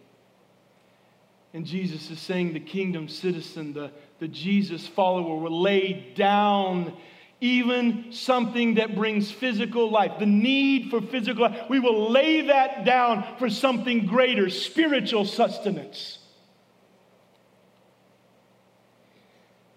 And 1.53 1.65
Jesus 1.65 2.11
is 2.11 2.19
saying 2.19 2.51
the 2.51 2.59
kingdom 2.59 3.07
citizen, 3.07 3.71
the, 3.71 3.91
the 4.19 4.27
Jesus 4.27 4.87
follower, 4.87 5.37
will 5.37 5.61
lay 5.61 6.11
down 6.17 6.97
even 7.41 8.11
something 8.11 8.75
that 8.75 8.95
brings 8.95 9.31
physical 9.31 9.91
life, 9.91 10.13
the 10.19 10.25
need 10.25 10.89
for 10.89 11.01
physical 11.01 11.43
life. 11.43 11.69
We 11.69 11.79
will 11.79 12.09
lay 12.09 12.41
that 12.47 12.85
down 12.85 13.25
for 13.37 13.49
something 13.49 14.05
greater, 14.05 14.49
spiritual 14.49 15.25
sustenance. 15.25 16.19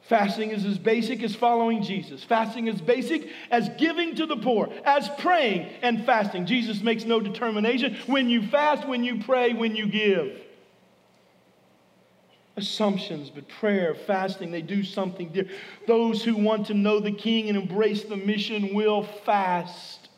Fasting 0.03 0.53
is 0.53 0.65
as 0.65 0.79
basic 0.79 1.23
as 1.23 1.35
following 1.35 1.83
Jesus. 1.83 2.25
Fasting 2.25 2.67
is 2.67 2.81
basic 2.81 3.29
as 3.51 3.69
giving 3.77 4.15
to 4.15 4.25
the 4.25 4.39
poor, 4.39 4.73
as 4.85 5.11
praying 5.19 5.69
and 5.83 6.07
fasting. 6.07 6.47
Jesus 6.47 6.81
makes 6.81 7.05
no 7.05 7.21
determination 7.21 7.95
when 8.07 8.31
you 8.31 8.47
fast, 8.47 8.89
when 8.89 9.05
you 9.05 9.19
pray, 9.19 9.53
when 9.53 9.77
you 9.77 9.87
give 9.87 10.48
assumptions, 12.59 13.31
but 13.31 13.49
prayer, 13.49 13.95
fasting, 13.95 14.51
they 14.51 14.61
do 14.61 14.85
something 14.85 15.29
different. 15.29 15.59
Those 15.87 16.23
who 16.23 16.37
want 16.37 16.67
to 16.67 16.75
know 16.75 17.01
the 17.01 17.13
King 17.13 17.49
and 17.49 17.57
embrace 17.57 18.05
the 18.05 18.17
mission 18.17 18.75
will 18.75 19.03
fast. 19.03 20.11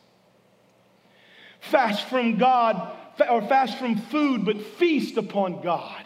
Fast 1.61 2.09
from 2.09 2.38
God, 2.38 2.96
or 3.31 3.42
fast 3.42 3.79
from 3.79 3.96
food, 3.96 4.44
but 4.44 4.61
feast 4.61 5.16
upon 5.16 5.62
God. 5.62 6.05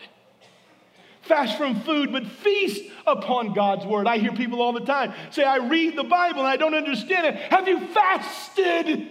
Fast 1.22 1.56
from 1.56 1.80
food, 1.80 2.12
but 2.12 2.26
feast 2.26 2.90
upon 3.06 3.54
God's 3.54 3.86
word. 3.86 4.06
I 4.06 4.18
hear 4.18 4.32
people 4.32 4.60
all 4.60 4.74
the 4.74 4.84
time 4.84 5.14
say, 5.30 5.42
I 5.42 5.56
read 5.56 5.96
the 5.96 6.04
Bible 6.04 6.40
and 6.40 6.48
I 6.48 6.56
don't 6.56 6.74
understand 6.74 7.26
it. 7.26 7.36
Have 7.50 7.66
you 7.66 7.86
fasted? 7.88 9.10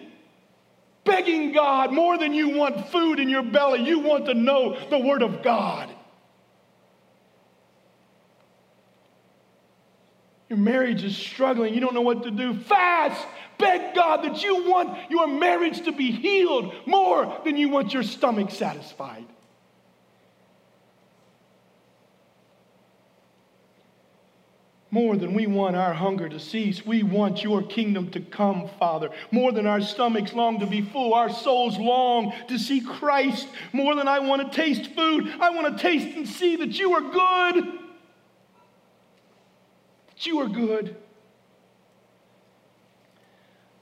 Begging 1.05 1.53
God 1.53 1.91
more 1.91 2.17
than 2.17 2.33
you 2.33 2.49
want 2.49 2.89
food 2.89 3.19
in 3.19 3.29
your 3.29 3.43
belly. 3.43 3.83
You 3.83 3.99
want 3.99 4.27
to 4.27 4.35
know 4.35 4.77
the 4.89 4.99
word 4.99 5.23
of 5.23 5.41
God. 5.41 5.89
Your 10.53 10.61
marriage 10.61 11.03
is 11.03 11.17
struggling. 11.17 11.73
You 11.73 11.79
don't 11.79 11.95
know 11.95 12.01
what 12.01 12.21
to 12.21 12.29
do. 12.29 12.53
Fast. 12.53 13.25
Beg 13.57 13.95
God 13.95 14.23
that 14.23 14.43
you 14.43 14.69
want 14.69 15.09
your 15.09 15.25
marriage 15.25 15.81
to 15.85 15.91
be 15.91 16.11
healed 16.11 16.75
more 16.85 17.41
than 17.43 17.57
you 17.57 17.69
want 17.69 17.91
your 17.91 18.03
stomach 18.03 18.51
satisfied. 18.51 19.25
More 24.91 25.17
than 25.17 25.33
we 25.33 25.47
want 25.47 25.75
our 25.75 25.91
hunger 25.91 26.29
to 26.29 26.39
cease, 26.39 26.85
we 26.85 27.01
want 27.01 27.43
your 27.43 27.63
kingdom 27.63 28.11
to 28.11 28.19
come, 28.19 28.69
Father. 28.77 29.09
More 29.31 29.51
than 29.51 29.65
our 29.65 29.81
stomachs 29.81 30.33
long 30.33 30.59
to 30.59 30.67
be 30.67 30.83
full, 30.83 31.15
our 31.15 31.31
souls 31.31 31.79
long 31.79 32.31
to 32.47 32.59
see 32.59 32.79
Christ. 32.79 33.47
More 33.71 33.95
than 33.95 34.07
I 34.07 34.19
want 34.19 34.51
to 34.51 34.55
taste 34.55 34.91
food, 34.91 35.33
I 35.39 35.49
want 35.49 35.75
to 35.75 35.81
taste 35.81 36.15
and 36.15 36.27
see 36.27 36.57
that 36.57 36.77
you 36.77 36.93
are 36.93 37.01
good 37.01 37.79
you 40.25 40.39
are 40.39 40.47
good. 40.47 40.95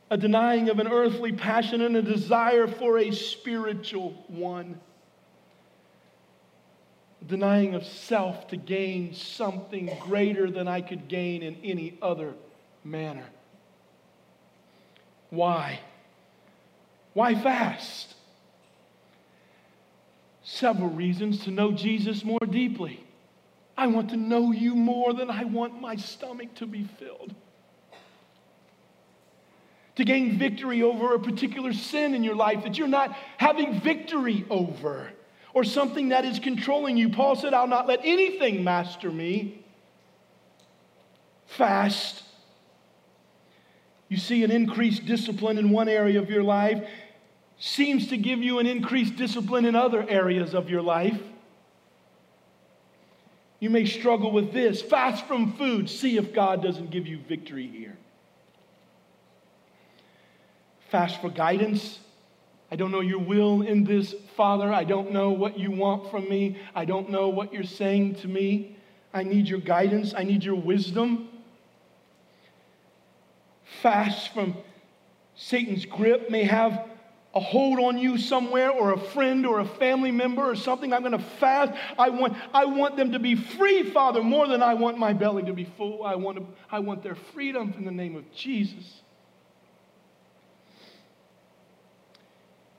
A 0.09 0.17
denying 0.17 0.69
of 0.69 0.79
an 0.79 0.87
earthly 0.87 1.31
passion 1.31 1.81
and 1.81 1.95
a 1.95 2.01
desire 2.01 2.67
for 2.67 2.97
a 2.97 3.11
spiritual 3.11 4.11
one. 4.27 4.79
Denying 7.25 7.75
of 7.75 7.85
self 7.85 8.47
to 8.49 8.57
gain 8.57 9.13
something 9.13 9.89
greater 10.01 10.51
than 10.51 10.67
I 10.67 10.81
could 10.81 11.07
gain 11.07 11.43
in 11.43 11.55
any 11.63 11.97
other 12.01 12.33
manner. 12.83 13.25
Why? 15.29 15.79
Why 17.13 17.35
fast? 17.35 18.15
Several 20.43 20.89
reasons 20.89 21.43
to 21.45 21.51
know 21.51 21.71
Jesus 21.71 22.25
more 22.25 22.39
deeply. 22.49 23.01
I 23.81 23.87
want 23.87 24.11
to 24.11 24.15
know 24.15 24.51
you 24.51 24.75
more 24.75 25.11
than 25.11 25.31
I 25.31 25.43
want 25.43 25.81
my 25.81 25.95
stomach 25.95 26.53
to 26.57 26.67
be 26.67 26.83
filled. 26.99 27.33
To 29.95 30.05
gain 30.05 30.37
victory 30.37 30.83
over 30.83 31.15
a 31.15 31.19
particular 31.19 31.73
sin 31.73 32.13
in 32.13 32.23
your 32.23 32.35
life 32.35 32.61
that 32.61 32.77
you're 32.77 32.87
not 32.87 33.17
having 33.37 33.79
victory 33.79 34.45
over 34.51 35.11
or 35.55 35.63
something 35.63 36.09
that 36.09 36.25
is 36.25 36.37
controlling 36.37 36.95
you. 36.95 37.09
Paul 37.09 37.35
said, 37.35 37.55
I'll 37.55 37.65
not 37.65 37.87
let 37.87 38.01
anything 38.03 38.63
master 38.63 39.09
me. 39.09 39.65
Fast. 41.47 42.21
You 44.09 44.17
see 44.17 44.43
an 44.43 44.51
increased 44.51 45.07
discipline 45.07 45.57
in 45.57 45.71
one 45.71 45.89
area 45.89 46.21
of 46.21 46.29
your 46.29 46.43
life 46.43 46.87
seems 47.57 48.09
to 48.09 48.17
give 48.17 48.43
you 48.43 48.59
an 48.59 48.67
increased 48.67 49.15
discipline 49.15 49.65
in 49.65 49.75
other 49.75 50.07
areas 50.07 50.53
of 50.53 50.69
your 50.69 50.83
life. 50.83 51.19
You 53.61 53.69
may 53.69 53.85
struggle 53.85 54.31
with 54.31 54.51
this. 54.51 54.81
Fast 54.81 55.27
from 55.27 55.53
food. 55.53 55.87
See 55.87 56.17
if 56.17 56.33
God 56.33 56.63
doesn't 56.63 56.89
give 56.89 57.05
you 57.05 57.19
victory 57.29 57.67
here. 57.67 57.95
Fast 60.89 61.21
for 61.21 61.29
guidance. 61.29 61.99
I 62.71 62.75
don't 62.75 62.91
know 62.91 63.01
your 63.01 63.19
will 63.19 63.61
in 63.61 63.83
this, 63.83 64.15
Father. 64.35 64.73
I 64.73 64.83
don't 64.83 65.11
know 65.11 65.29
what 65.29 65.59
you 65.59 65.69
want 65.69 66.09
from 66.09 66.27
me. 66.27 66.57
I 66.73 66.85
don't 66.85 67.11
know 67.11 67.29
what 67.29 67.53
you're 67.53 67.63
saying 67.63 68.15
to 68.15 68.27
me. 68.27 68.75
I 69.13 69.21
need 69.21 69.47
your 69.47 69.59
guidance. 69.59 70.15
I 70.17 70.23
need 70.23 70.43
your 70.43 70.55
wisdom. 70.55 71.29
Fast 73.83 74.33
from 74.33 74.57
Satan's 75.35 75.85
grip 75.85 76.31
may 76.31 76.45
have 76.45 76.89
a 77.33 77.39
hold 77.39 77.79
on 77.79 77.97
you 77.97 78.17
somewhere 78.17 78.69
or 78.69 78.91
a 78.91 78.99
friend 78.99 79.45
or 79.45 79.59
a 79.59 79.65
family 79.65 80.11
member 80.11 80.41
or 80.41 80.55
something. 80.55 80.91
I'm 80.91 81.01
going 81.01 81.13
to 81.13 81.19
fast. 81.19 81.71
I 81.97 82.09
want, 82.09 82.35
I 82.53 82.65
want 82.65 82.97
them 82.97 83.13
to 83.13 83.19
be 83.19 83.35
free, 83.35 83.89
Father, 83.91 84.21
more 84.21 84.47
than 84.47 84.61
I 84.61 84.73
want 84.73 84.97
my 84.97 85.13
belly 85.13 85.43
to 85.43 85.53
be 85.53 85.65
full. 85.77 86.03
I 86.03 86.15
want, 86.15 86.37
to, 86.37 86.45
I 86.69 86.79
want 86.79 87.03
their 87.03 87.15
freedom 87.15 87.73
in 87.77 87.85
the 87.85 87.91
name 87.91 88.15
of 88.15 88.29
Jesus. 88.33 89.01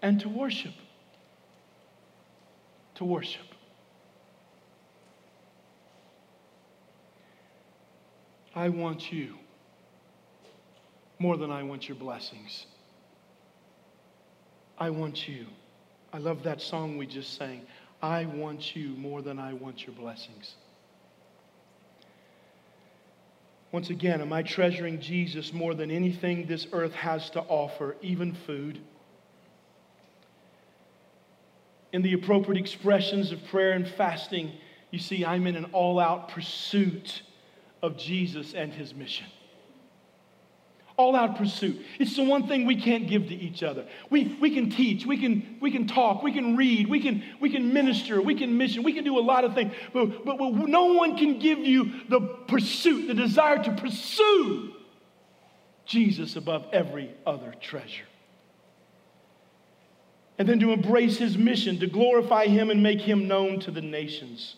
And 0.02 0.20
to 0.20 0.28
worship. 0.28 0.74
To 2.96 3.04
worship. 3.04 3.46
I 8.54 8.68
want 8.68 9.10
you 9.10 9.38
more 11.18 11.38
than 11.38 11.50
I 11.50 11.62
want 11.62 11.88
your 11.88 11.96
blessings. 11.96 12.66
I 14.82 14.90
want 14.90 15.28
you. 15.28 15.46
I 16.12 16.18
love 16.18 16.42
that 16.42 16.60
song 16.60 16.96
we 16.96 17.06
just 17.06 17.38
sang. 17.38 17.62
I 18.02 18.24
want 18.24 18.74
you 18.74 18.88
more 18.96 19.22
than 19.22 19.38
I 19.38 19.52
want 19.52 19.86
your 19.86 19.94
blessings. 19.94 20.54
Once 23.70 23.90
again, 23.90 24.20
am 24.20 24.32
I 24.32 24.42
treasuring 24.42 25.00
Jesus 25.00 25.52
more 25.52 25.72
than 25.72 25.92
anything 25.92 26.46
this 26.46 26.66
earth 26.72 26.94
has 26.94 27.30
to 27.30 27.40
offer, 27.42 27.94
even 28.02 28.34
food? 28.34 28.80
in 31.92 32.02
the 32.02 32.14
appropriate 32.14 32.58
expressions 32.58 33.32
of 33.32 33.44
prayer 33.46 33.72
and 33.72 33.86
fasting, 33.86 34.50
you 34.90 34.98
see, 34.98 35.24
I'm 35.24 35.46
in 35.46 35.56
an 35.56 35.66
all 35.66 36.00
out 36.00 36.30
pursuit 36.30 37.22
of 37.82 37.96
Jesus 37.96 38.54
and 38.54 38.72
his 38.72 38.94
mission. 38.94 39.26
All 40.96 41.16
out 41.16 41.36
pursuit. 41.36 41.80
It's 41.98 42.16
the 42.16 42.22
one 42.22 42.46
thing 42.46 42.66
we 42.66 42.76
can't 42.76 43.08
give 43.08 43.28
to 43.28 43.34
each 43.34 43.62
other. 43.62 43.86
We, 44.10 44.36
we 44.40 44.54
can 44.54 44.70
teach, 44.70 45.06
we 45.06 45.16
can, 45.16 45.56
we 45.60 45.70
can 45.70 45.86
talk, 45.86 46.22
we 46.22 46.32
can 46.32 46.56
read, 46.56 46.88
we 46.88 47.00
can, 47.00 47.22
we 47.40 47.48
can 47.50 47.72
minister, 47.72 48.20
we 48.20 48.34
can 48.34 48.56
mission, 48.58 48.82
we 48.82 48.92
can 48.92 49.04
do 49.04 49.18
a 49.18 49.20
lot 49.20 49.44
of 49.44 49.54
things, 49.54 49.72
but, 49.92 50.24
but, 50.24 50.38
but 50.38 50.50
no 50.50 50.92
one 50.92 51.16
can 51.16 51.38
give 51.38 51.58
you 51.58 51.92
the 52.08 52.20
pursuit, 52.20 53.08
the 53.08 53.14
desire 53.14 53.62
to 53.64 53.72
pursue 53.72 54.74
Jesus 55.86 56.36
above 56.36 56.66
every 56.72 57.10
other 57.26 57.54
treasure. 57.60 58.04
And 60.38 60.48
then 60.48 60.60
to 60.60 60.72
embrace 60.72 61.18
his 61.18 61.38
mission, 61.38 61.78
to 61.80 61.86
glorify 61.86 62.46
him 62.46 62.70
and 62.70 62.82
make 62.82 63.00
him 63.00 63.28
known 63.28 63.60
to 63.60 63.70
the 63.70 63.82
nations. 63.82 64.56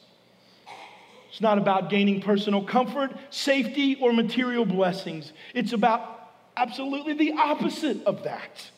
It's 1.29 1.41
not 1.41 1.59
about 1.59 1.91
gaining 1.91 2.21
personal 2.21 2.63
comfort, 2.63 3.13
safety, 3.31 3.97
or 4.01 4.13
material 4.13 4.65
blessings. 4.65 5.33
It's 5.53 5.73
about 5.73 6.24
absolutely 6.57 7.15
the 7.15 7.33
opposite 7.33 8.05
of 8.05 8.25
that. 8.25 8.71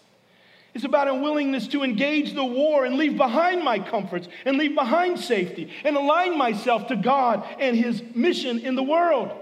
It's 0.74 0.84
about 0.84 1.08
a 1.08 1.14
willingness 1.14 1.68
to 1.68 1.82
engage 1.82 2.34
the 2.34 2.44
war 2.44 2.84
and 2.84 2.96
leave 2.96 3.16
behind 3.16 3.64
my 3.64 3.78
comforts 3.78 4.28
and 4.44 4.58
leave 4.58 4.74
behind 4.74 5.18
safety 5.18 5.70
and 5.84 5.96
align 5.96 6.36
myself 6.36 6.88
to 6.88 6.96
God 6.96 7.46
and 7.58 7.76
His 7.76 8.02
mission 8.14 8.58
in 8.58 8.74
the 8.74 8.82
world. 8.82 9.32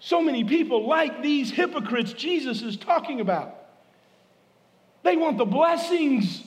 So 0.00 0.20
many 0.20 0.44
people, 0.44 0.86
like 0.86 1.22
these 1.22 1.50
hypocrites 1.50 2.12
Jesus 2.12 2.62
is 2.62 2.76
talking 2.76 3.20
about, 3.20 3.54
they 5.02 5.16
want 5.16 5.38
the 5.38 5.46
blessings, 5.46 6.42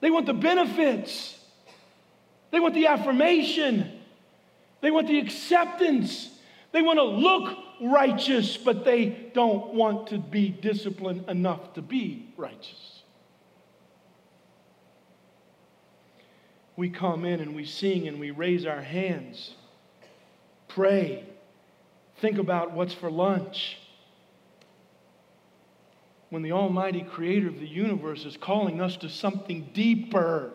they 0.00 0.10
want 0.10 0.26
the 0.26 0.34
benefits. 0.34 1.38
They 2.52 2.60
want 2.60 2.74
the 2.74 2.86
affirmation. 2.86 3.90
They 4.82 4.90
want 4.90 5.08
the 5.08 5.18
acceptance. 5.18 6.28
They 6.72 6.82
want 6.82 6.98
to 6.98 7.04
look 7.04 7.58
righteous, 7.80 8.56
but 8.56 8.84
they 8.84 9.30
don't 9.34 9.74
want 9.74 10.08
to 10.08 10.18
be 10.18 10.48
disciplined 10.48 11.28
enough 11.28 11.74
to 11.74 11.82
be 11.82 12.32
righteous. 12.36 13.02
We 16.76 16.88
come 16.88 17.24
in 17.24 17.40
and 17.40 17.54
we 17.54 17.66
sing 17.66 18.08
and 18.08 18.18
we 18.18 18.30
raise 18.30 18.64
our 18.64 18.80
hands, 18.80 19.54
pray, 20.68 21.24
think 22.16 22.38
about 22.38 22.72
what's 22.72 22.94
for 22.94 23.10
lunch. 23.10 23.78
When 26.30 26.42
the 26.42 26.52
Almighty 26.52 27.02
Creator 27.02 27.48
of 27.48 27.60
the 27.60 27.68
universe 27.68 28.24
is 28.24 28.38
calling 28.38 28.80
us 28.80 28.96
to 28.98 29.10
something 29.10 29.68
deeper 29.74 30.52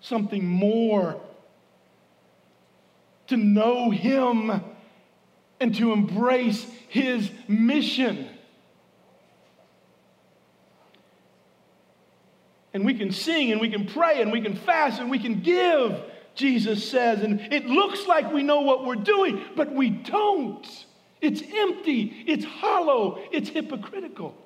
something 0.00 0.46
more, 0.46 1.20
to 3.26 3.36
know 3.36 3.90
Him 3.90 4.62
and 5.60 5.74
to 5.76 5.92
embrace 5.92 6.66
His 6.88 7.30
mission. 7.46 8.28
And 12.74 12.84
we 12.84 12.94
can 12.94 13.10
sing 13.10 13.50
and 13.50 13.60
we 13.60 13.70
can 13.70 13.86
pray 13.86 14.20
and 14.22 14.30
we 14.30 14.40
can 14.40 14.54
fast 14.54 15.00
and 15.00 15.10
we 15.10 15.18
can 15.18 15.40
give, 15.40 16.00
Jesus 16.34 16.88
says. 16.88 17.22
And 17.22 17.40
it 17.52 17.66
looks 17.66 18.06
like 18.06 18.32
we 18.32 18.42
know 18.42 18.60
what 18.60 18.84
we're 18.84 18.94
doing, 18.94 19.42
but 19.56 19.72
we 19.72 19.90
don't. 19.90 20.66
It's 21.20 21.42
empty, 21.42 22.24
it's 22.26 22.44
hollow, 22.44 23.18
it's 23.32 23.48
hypocritical. 23.48 24.36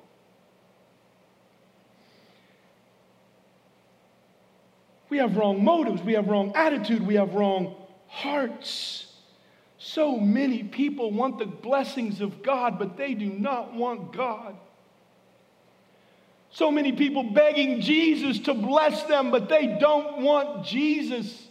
We 5.09 5.19
have 5.19 5.37
wrong 5.37 5.63
motives, 5.63 6.01
we 6.01 6.13
have 6.13 6.27
wrong 6.27 6.53
attitude, 6.55 7.05
we 7.05 7.15
have 7.15 7.35
wrong 7.35 7.75
hearts. 8.07 9.12
So 9.85 10.17
many 10.17 10.63
people 10.63 11.11
want 11.11 11.39
the 11.39 11.45
blessings 11.45 12.21
of 12.21 12.41
God, 12.41 12.79
but 12.79 12.95
they 12.95 13.13
do 13.13 13.25
not 13.25 13.73
want 13.73 14.13
God. 14.13 14.55
So 16.51 16.71
many 16.71 16.93
people 16.93 17.23
begging 17.23 17.81
Jesus 17.81 18.39
to 18.39 18.53
bless 18.53 19.03
them, 19.03 19.29
but 19.29 19.49
they 19.49 19.77
don't 19.81 20.19
want 20.21 20.65
Jesus. 20.65 21.47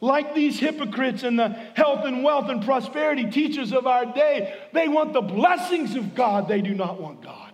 Like 0.00 0.34
these 0.34 0.58
hypocrites 0.58 1.22
and 1.22 1.38
the 1.38 1.50
health 1.50 2.04
and 2.04 2.24
wealth 2.24 2.48
and 2.48 2.64
prosperity 2.64 3.30
teachers 3.30 3.72
of 3.72 3.86
our 3.86 4.06
day, 4.06 4.52
they 4.72 4.88
want 4.88 5.12
the 5.12 5.22
blessings 5.22 5.94
of 5.94 6.16
God, 6.16 6.48
they 6.48 6.62
do 6.62 6.74
not 6.74 7.00
want 7.00 7.22
God. 7.22 7.52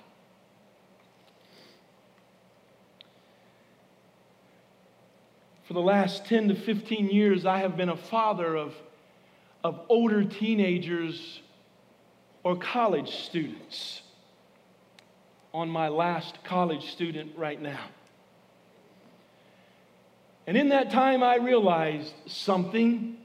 For 5.65 5.75
the 5.75 5.83
last 5.83 6.25
10 6.25 6.49
to 6.49 6.55
15 6.55 7.11
years, 7.11 7.45
I 7.45 7.59
have 7.59 7.77
been 7.77 7.91
a 7.91 7.97
father 7.97 8.57
of, 8.57 8.75
of 9.63 9.81
older 9.89 10.25
teenagers 10.25 11.41
or 12.43 12.57
college 12.57 13.25
students. 13.25 14.03
On 15.53 15.69
my 15.69 15.89
last 15.89 16.45
college 16.45 16.93
student 16.93 17.33
right 17.37 17.61
now. 17.61 17.89
And 20.47 20.57
in 20.57 20.69
that 20.71 20.91
time, 20.91 21.23
I 21.23 21.37
realized 21.37 22.13
something. 22.27 23.17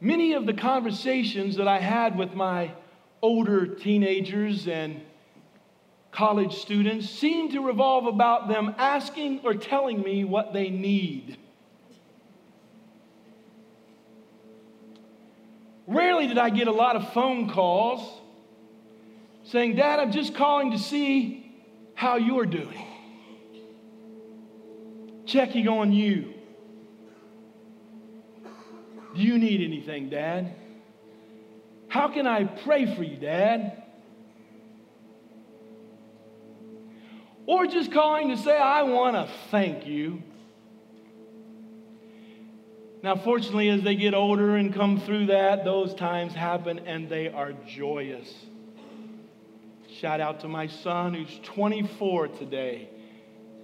Many 0.00 0.34
of 0.34 0.46
the 0.46 0.52
conversations 0.52 1.56
that 1.56 1.68
I 1.68 1.78
had 1.78 2.18
with 2.18 2.34
my 2.34 2.72
older 3.22 3.66
teenagers 3.66 4.68
and 4.68 5.00
college 6.10 6.54
students 6.54 7.08
seemed 7.08 7.52
to 7.52 7.60
revolve 7.60 8.06
about 8.06 8.48
them 8.48 8.74
asking 8.76 9.40
or 9.44 9.54
telling 9.54 10.02
me 10.02 10.24
what 10.24 10.52
they 10.52 10.68
need. 10.68 11.38
Rarely 15.94 16.26
did 16.26 16.38
I 16.38 16.50
get 16.50 16.68
a 16.68 16.72
lot 16.72 16.96
of 16.96 17.12
phone 17.12 17.50
calls 17.50 18.20
saying, 19.44 19.76
Dad, 19.76 19.98
I'm 19.98 20.12
just 20.12 20.34
calling 20.34 20.70
to 20.72 20.78
see 20.78 21.52
how 21.94 22.16
you're 22.16 22.46
doing. 22.46 22.86
Checking 25.26 25.68
on 25.68 25.92
you. 25.92 26.34
Do 29.14 29.22
you 29.22 29.38
need 29.38 29.60
anything, 29.60 30.08
Dad? 30.08 30.54
How 31.88 32.08
can 32.08 32.26
I 32.26 32.44
pray 32.44 32.94
for 32.94 33.02
you, 33.02 33.16
Dad? 33.16 33.82
or 37.46 37.66
just 37.66 37.92
calling 37.92 38.28
to 38.28 38.36
say, 38.36 38.56
I 38.56 38.82
want 38.82 39.16
to 39.16 39.28
thank 39.50 39.86
you. 39.86 40.22
Now, 43.02 43.16
fortunately, 43.16 43.68
as 43.68 43.82
they 43.82 43.96
get 43.96 44.14
older 44.14 44.56
and 44.56 44.72
come 44.72 45.00
through 45.00 45.26
that, 45.26 45.64
those 45.64 45.92
times 45.94 46.34
happen 46.34 46.80
and 46.80 47.08
they 47.08 47.28
are 47.28 47.52
joyous. 47.66 48.32
Shout 49.98 50.20
out 50.20 50.40
to 50.40 50.48
my 50.48 50.68
son 50.68 51.14
who's 51.14 51.40
24 51.42 52.28
today. 52.28 52.88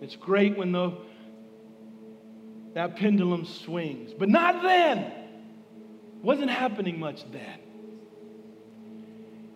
It's 0.02 0.16
great 0.16 0.58
when 0.58 0.72
the, 0.72 0.92
that 2.74 2.96
pendulum 2.96 3.44
swings, 3.44 4.12
but 4.12 4.28
not 4.28 4.62
then. 4.62 5.12
Wasn't 6.20 6.50
happening 6.50 6.98
much 6.98 7.22
then. 7.30 7.60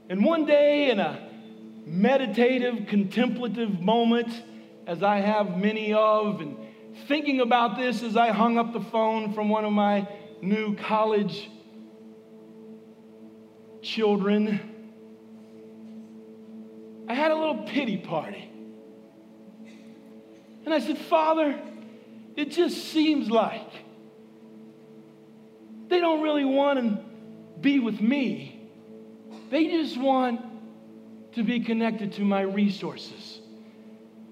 And 0.08 0.24
one 0.24 0.46
day 0.46 0.90
in 0.90 1.00
a 1.00 1.28
meditative, 1.84 2.86
contemplative 2.86 3.80
moment, 3.80 4.28
as 4.86 5.02
I 5.02 5.18
have 5.18 5.56
many 5.58 5.92
of, 5.92 6.40
and 6.40 6.56
thinking 7.08 7.40
about 7.40 7.76
this 7.76 8.02
as 8.02 8.16
I 8.16 8.30
hung 8.30 8.58
up 8.58 8.72
the 8.72 8.80
phone 8.80 9.32
from 9.32 9.48
one 9.48 9.64
of 9.64 9.72
my 9.72 10.08
new 10.40 10.76
college 10.76 11.50
children, 13.82 14.60
I 17.08 17.14
had 17.14 17.30
a 17.30 17.34
little 17.34 17.64
pity 17.64 17.96
party. 17.96 18.48
And 20.64 20.72
I 20.72 20.78
said, 20.78 20.98
Father, 20.98 21.60
it 22.36 22.50
just 22.50 22.92
seems 22.92 23.30
like 23.30 23.68
they 25.88 26.00
don't 26.00 26.22
really 26.22 26.44
want 26.44 26.78
to 26.78 27.04
be 27.60 27.78
with 27.78 28.00
me. 28.00 28.70
They 29.50 29.66
just 29.66 29.98
want 29.98 30.40
to 31.34 31.42
be 31.42 31.60
connected 31.60 32.12
to 32.14 32.22
my 32.22 32.40
resources. 32.40 33.41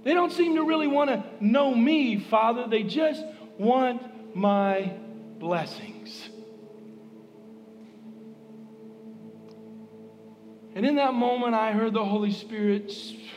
They 0.02 0.14
don't 0.14 0.32
seem 0.32 0.56
to 0.56 0.62
really 0.62 0.86
want 0.86 1.10
to 1.10 1.24
know 1.40 1.74
me, 1.74 2.18
Father. 2.18 2.66
They 2.68 2.82
just 2.82 3.22
want 3.58 4.34
my 4.34 4.92
blessings. 5.38 6.28
And 10.74 10.86
in 10.86 10.96
that 10.96 11.12
moment, 11.14 11.54
I 11.54 11.72
heard 11.72 11.92
the 11.92 12.04
Holy 12.04 12.32
Spirit 12.32 12.92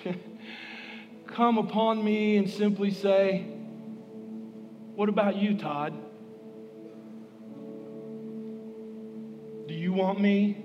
come 1.28 1.58
upon 1.58 2.04
me 2.04 2.38
and 2.38 2.50
simply 2.50 2.92
say, 2.92 3.42
What 4.96 5.10
about 5.10 5.36
you, 5.36 5.58
Todd? 5.58 5.94
Do 9.68 9.74
you 9.74 9.94
want 9.94 10.22
me? 10.22 10.64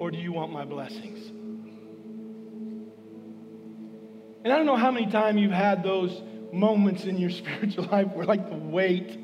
or 0.00 0.10
do 0.10 0.16
you 0.16 0.32
want 0.32 0.50
my 0.50 0.64
blessings? 0.64 1.39
And 4.42 4.52
I 4.52 4.56
don't 4.56 4.66
know 4.66 4.76
how 4.76 4.90
many 4.90 5.06
times 5.06 5.40
you've 5.40 5.52
had 5.52 5.82
those 5.82 6.22
moments 6.52 7.04
in 7.04 7.18
your 7.18 7.30
spiritual 7.42 7.84
life 7.84 8.08
where, 8.14 8.26
like, 8.26 8.48
the 8.48 8.56
weight 8.56 9.18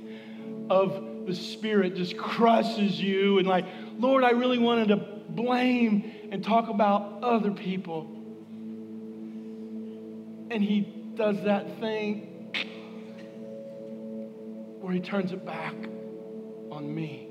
of 0.69 1.27
the 1.27 1.35
Spirit 1.35 1.97
just 1.97 2.17
crushes 2.17 3.01
you, 3.01 3.39
and, 3.39 3.49
like, 3.49 3.65
Lord, 3.99 4.25
I 4.25 4.31
really 4.31 4.59
wanted 4.59 4.89
to 4.89 4.97
blame 4.97 6.29
and 6.31 6.45
talk 6.45 6.69
about 6.69 7.23
other 7.23 7.51
people. 7.51 8.03
And 10.51 10.63
He 10.63 10.81
does 11.15 11.43
that 11.45 11.81
thing 11.81 12.53
where 14.81 14.93
He 14.93 15.01
turns 15.01 15.33
it 15.33 15.45
back 15.45 15.75
on 16.71 16.95
me. 16.95 17.29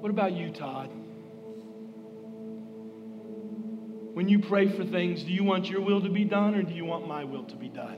What 0.00 0.10
about 0.10 0.32
you, 0.32 0.50
Todd? 0.50 0.90
When 4.12 4.28
you 4.28 4.40
pray 4.40 4.68
for 4.68 4.84
things, 4.84 5.24
do 5.24 5.32
you 5.32 5.42
want 5.42 5.70
your 5.70 5.80
will 5.80 6.02
to 6.02 6.10
be 6.10 6.24
done 6.24 6.54
or 6.54 6.62
do 6.62 6.74
you 6.74 6.84
want 6.84 7.08
my 7.08 7.24
will 7.24 7.44
to 7.44 7.56
be 7.56 7.68
done? 7.68 7.96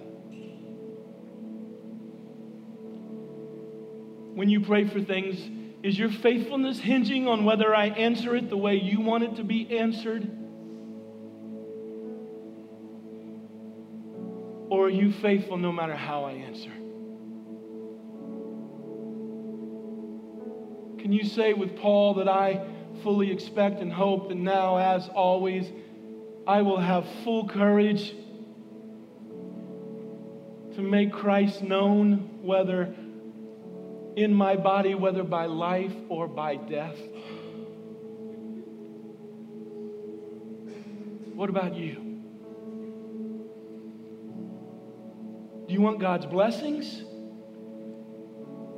When 4.34 4.48
you 4.48 4.60
pray 4.60 4.86
for 4.88 5.00
things, 5.00 5.38
is 5.82 5.98
your 5.98 6.10
faithfulness 6.10 6.78
hinging 6.78 7.26
on 7.26 7.44
whether 7.44 7.74
I 7.74 7.86
answer 7.86 8.34
it 8.36 8.48
the 8.48 8.56
way 8.56 8.76
you 8.76 9.00
want 9.00 9.24
it 9.24 9.36
to 9.36 9.44
be 9.44 9.78
answered? 9.78 10.22
Or 14.70 14.86
are 14.86 14.90
you 14.90 15.12
faithful 15.12 15.56
no 15.56 15.72
matter 15.72 15.94
how 15.94 16.24
I 16.24 16.32
answer? 16.32 16.72
Can 21.00 21.12
you 21.12 21.24
say 21.24 21.52
with 21.52 21.76
Paul 21.76 22.14
that 22.14 22.28
I 22.28 22.66
fully 23.02 23.30
expect 23.30 23.80
and 23.80 23.92
hope 23.92 24.28
that 24.30 24.36
now, 24.36 24.78
as 24.78 25.08
always, 25.08 25.70
I 26.46 26.62
will 26.62 26.80
have 26.80 27.06
full 27.24 27.48
courage 27.48 28.14
to 30.74 30.82
make 30.82 31.12
Christ 31.12 31.62
known, 31.62 32.40
whether 32.42 32.94
in 34.16 34.32
my 34.32 34.56
body, 34.56 34.94
whether 34.94 35.22
by 35.22 35.46
life 35.46 35.94
or 36.08 36.28
by 36.28 36.56
death? 36.56 36.96
What 41.34 41.50
about 41.50 41.74
you? 41.74 41.94
Do 45.66 45.72
you 45.72 45.80
want 45.80 45.98
God's 45.98 46.26
blessings 46.26 47.02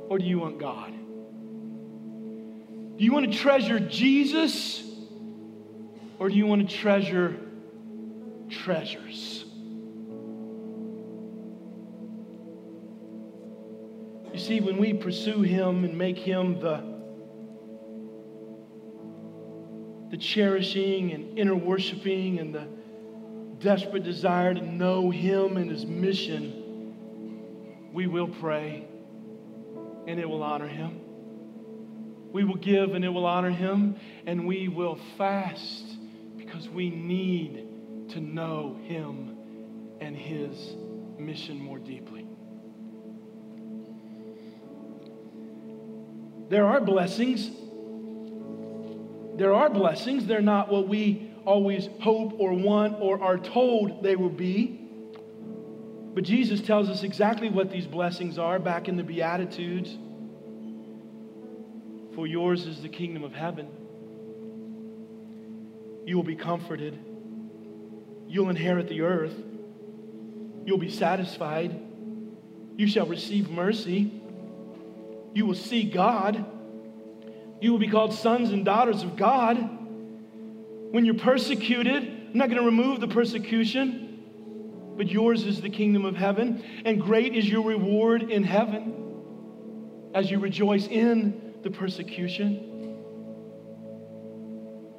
or 0.09 0.17
do 0.17 0.25
you 0.25 0.39
want 0.39 0.59
God? 0.59 0.91
Do 2.97 3.03
you 3.03 3.11
want 3.11 3.31
to 3.31 3.37
treasure 3.37 3.79
Jesus 3.79 4.83
or 6.17 6.29
do 6.29 6.35
you 6.35 6.47
want 6.47 6.67
to 6.67 6.75
treasure 6.75 7.37
treasures? 8.67 9.45
You 14.33 14.39
see, 14.39 14.59
when 14.59 14.77
we 14.77 14.93
pursue 14.93 15.41
Him 15.41 15.85
and 15.85 15.97
make 15.97 16.17
Him 16.17 16.59
the, 16.59 16.83
the 20.11 20.17
cherishing 20.17 21.13
and 21.13 21.39
inner 21.39 21.55
worshiping 21.55 22.39
and 22.39 22.53
the 22.53 22.67
desperate 23.59 24.03
desire 24.03 24.53
to 24.53 24.61
know 24.61 25.11
Him 25.11 25.55
and 25.55 25.71
His 25.71 25.85
mission, 25.85 26.93
we 27.93 28.05
will 28.05 28.27
pray 28.27 28.85
and 30.07 30.19
it 30.19 30.29
will 30.29 30.43
honor 30.43 30.67
Him. 30.67 30.99
We 32.33 32.43
will 32.43 32.57
give 32.57 32.95
and 32.95 33.05
it 33.05 33.09
will 33.09 33.25
honor 33.25 33.51
Him. 33.51 33.95
And 34.25 34.45
we 34.45 34.67
will 34.67 34.99
fast 35.17 35.85
because 36.35 36.67
we 36.67 36.89
need 36.89 37.66
to 38.09 38.19
know 38.19 38.77
Him 38.83 39.37
and 40.01 40.15
His 40.15 40.75
mission 41.17 41.59
more 41.59 41.79
deeply. 41.79 42.25
There 46.49 46.65
are 46.65 46.79
blessings. 46.79 47.51
There 49.37 49.53
are 49.53 49.69
blessings. 49.69 50.25
They're 50.25 50.41
not 50.41 50.71
what 50.71 50.87
we 50.87 51.31
always 51.45 51.89
hope 52.01 52.33
or 52.39 52.53
want 52.53 52.97
or 52.99 53.21
are 53.21 53.37
told 53.37 54.03
they 54.03 54.15
will 54.15 54.29
be. 54.29 54.81
But 56.13 56.23
Jesus 56.23 56.61
tells 56.61 56.89
us 56.89 57.03
exactly 57.03 57.49
what 57.49 57.69
these 57.69 57.85
blessings 57.85 58.39
are 58.39 58.59
back 58.59 58.87
in 58.87 58.97
the 58.97 59.03
Beatitudes. 59.03 59.95
For 62.15 62.25
yours 62.25 62.65
is 62.65 62.81
the 62.81 62.89
kingdom 62.89 63.23
of 63.23 63.33
heaven. 63.33 63.67
You 66.05 66.15
will 66.15 66.23
be 66.23 66.35
comforted. 66.35 66.97
You'll 68.27 68.49
inherit 68.49 68.89
the 68.89 69.01
earth. 69.01 69.35
You'll 70.65 70.77
be 70.77 70.91
satisfied. 70.91 71.79
You 72.75 72.87
shall 72.87 73.05
receive 73.05 73.49
mercy. 73.49 74.21
You 75.33 75.45
will 75.45 75.55
see 75.55 75.83
God. 75.83 76.45
You 77.61 77.71
will 77.71 77.79
be 77.79 77.87
called 77.87 78.13
sons 78.13 78.51
and 78.51 78.65
daughters 78.65 79.03
of 79.03 79.15
God. 79.15 79.57
When 80.91 81.05
you're 81.05 81.15
persecuted, 81.15 82.03
I'm 82.03 82.37
not 82.37 82.49
going 82.49 82.59
to 82.59 82.65
remove 82.65 82.99
the 82.99 83.07
persecution, 83.07 84.19
but 84.97 85.07
yours 85.07 85.43
is 85.43 85.61
the 85.61 85.69
kingdom 85.69 86.05
of 86.05 86.15
heaven, 86.15 86.63
and 86.85 87.01
great 87.01 87.35
is 87.35 87.47
your 87.47 87.63
reward 87.63 88.23
in 88.29 88.43
heaven 88.43 88.93
as 90.13 90.29
you 90.29 90.39
rejoice 90.39 90.87
in 90.87 91.55
the 91.63 91.69
persecution. 91.71 92.63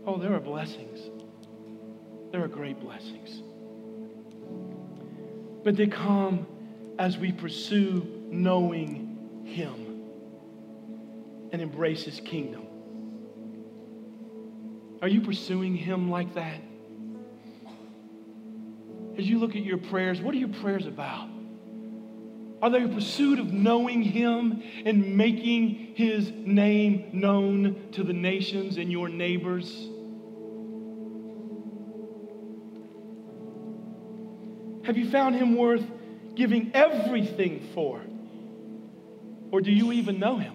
Oh, 0.06 0.18
there 0.18 0.34
are 0.34 0.40
blessings. 0.40 0.98
There 2.30 2.42
are 2.42 2.48
great 2.48 2.80
blessings. 2.80 3.42
But 5.64 5.76
they 5.76 5.86
come 5.86 6.46
as 6.98 7.18
we 7.18 7.32
pursue 7.32 8.24
knowing 8.30 9.44
Him 9.44 9.88
and 11.52 11.62
embrace 11.62 12.04
his 12.04 12.20
kingdom. 12.20 12.66
Are 15.00 15.08
you 15.08 15.20
pursuing 15.20 15.74
him 15.74 16.10
like 16.10 16.34
that? 16.34 16.60
As 19.16 19.28
you 19.28 19.38
look 19.38 19.56
at 19.56 19.64
your 19.64 19.78
prayers, 19.78 20.20
what 20.20 20.34
are 20.34 20.38
your 20.38 20.48
prayers 20.48 20.86
about? 20.86 21.28
Are 22.60 22.70
they 22.70 22.82
a 22.82 22.88
pursuit 22.88 23.38
of 23.38 23.52
knowing 23.52 24.02
him 24.02 24.62
and 24.84 25.16
making 25.16 25.94
his 25.94 26.30
name 26.32 27.10
known 27.12 27.88
to 27.92 28.02
the 28.02 28.12
nations 28.12 28.76
and 28.76 28.90
your 28.90 29.08
neighbors? 29.08 29.88
Have 34.88 34.96
you 34.96 35.10
found 35.10 35.34
him 35.34 35.54
worth 35.54 35.84
giving 36.34 36.70
everything 36.72 37.68
for? 37.74 38.00
Or 39.52 39.60
do 39.60 39.70
you 39.70 39.92
even 39.92 40.18
know 40.18 40.38
him? 40.38 40.54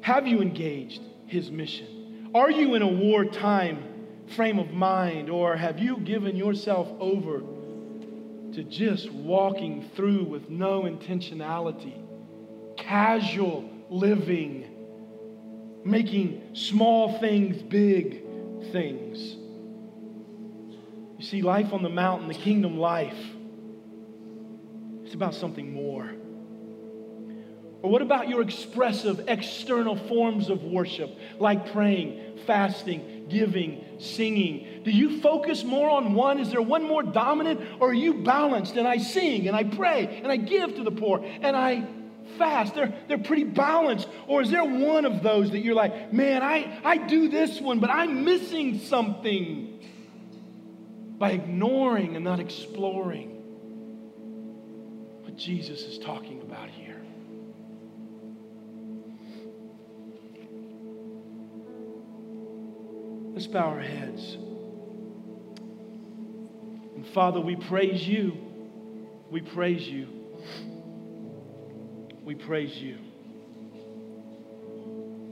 Have 0.00 0.26
you 0.26 0.40
engaged 0.40 1.02
his 1.26 1.50
mission? 1.50 2.30
Are 2.34 2.50
you 2.50 2.74
in 2.74 2.80
a 2.80 2.88
wartime 2.88 3.84
frame 4.34 4.58
of 4.58 4.70
mind, 4.70 5.28
or 5.28 5.54
have 5.54 5.78
you 5.78 5.98
given 5.98 6.36
yourself 6.36 6.88
over 6.98 7.40
to 8.54 8.64
just 8.64 9.12
walking 9.12 9.90
through 9.94 10.24
with 10.24 10.48
no 10.48 10.84
intentionality, 10.84 12.02
casual 12.78 13.68
living, 13.90 15.82
making 15.84 16.54
small 16.54 17.18
things 17.20 17.62
big 17.62 18.22
things? 18.72 19.36
You 21.18 21.24
see, 21.24 21.42
life 21.42 21.72
on 21.72 21.82
the 21.82 21.88
mountain, 21.88 22.28
the 22.28 22.34
kingdom 22.34 22.78
life, 22.78 23.16
it's 25.04 25.14
about 25.14 25.34
something 25.34 25.72
more. 25.72 26.10
Or 27.82 27.90
what 27.90 28.02
about 28.02 28.28
your 28.28 28.42
expressive 28.42 29.24
external 29.28 29.96
forms 29.96 30.50
of 30.50 30.64
worship, 30.64 31.16
like 31.38 31.72
praying, 31.72 32.38
fasting, 32.46 33.26
giving, 33.28 33.84
singing? 33.98 34.82
Do 34.84 34.90
you 34.90 35.20
focus 35.20 35.62
more 35.62 35.88
on 35.88 36.14
one? 36.14 36.40
Is 36.40 36.50
there 36.50 36.60
one 36.60 36.82
more 36.82 37.02
dominant? 37.02 37.60
Or 37.80 37.90
are 37.90 37.94
you 37.94 38.14
balanced 38.14 38.76
and 38.76 38.88
I 38.88 38.98
sing 38.98 39.46
and 39.46 39.56
I 39.56 39.64
pray 39.64 40.20
and 40.22 40.32
I 40.32 40.36
give 40.36 40.74
to 40.76 40.82
the 40.82 40.90
poor 40.90 41.24
and 41.24 41.56
I 41.56 41.86
fast? 42.36 42.74
They're, 42.74 42.92
they're 43.08 43.18
pretty 43.18 43.44
balanced. 43.44 44.08
Or 44.26 44.42
is 44.42 44.50
there 44.50 44.64
one 44.64 45.04
of 45.04 45.22
those 45.22 45.50
that 45.52 45.60
you're 45.60 45.76
like, 45.76 46.12
man, 46.12 46.42
I, 46.42 46.80
I 46.84 46.96
do 46.98 47.28
this 47.28 47.60
one, 47.60 47.78
but 47.78 47.90
I'm 47.90 48.24
missing 48.24 48.80
something 48.80 49.78
by 51.18 51.30
ignoring 51.30 52.14
and 52.16 52.24
not 52.24 52.40
exploring 52.40 53.30
what 55.22 55.36
Jesus 55.36 55.82
is 55.82 55.98
talking 55.98 56.42
about 56.42 56.68
here? 56.68 57.00
Let's 63.32 63.46
bow 63.46 63.68
our 63.68 63.80
heads. 63.80 64.34
And 66.94 67.06
Father, 67.14 67.40
we 67.40 67.56
praise 67.56 68.06
you. 68.06 68.36
We 69.30 69.40
praise 69.40 69.86
you. 69.86 70.08
We 72.24 72.34
praise 72.34 72.74
you. 72.76 72.98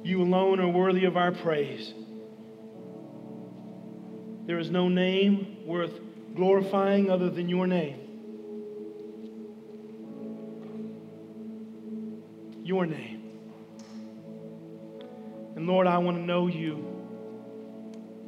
You 0.02 0.22
alone 0.22 0.60
are 0.60 0.68
worthy 0.68 1.06
of 1.06 1.16
our 1.16 1.32
praise. 1.32 1.94
There 4.46 4.58
is 4.58 4.70
no 4.70 4.90
name 4.90 5.53
worth 5.64 5.92
glorifying 6.34 7.10
other 7.10 7.30
than 7.30 7.48
your 7.48 7.66
name. 7.66 8.00
Your 12.62 12.86
name. 12.86 13.22
And 15.56 15.66
Lord, 15.66 15.86
I 15.86 15.98
want 15.98 16.16
to 16.16 16.22
know 16.22 16.46
you. 16.46 16.90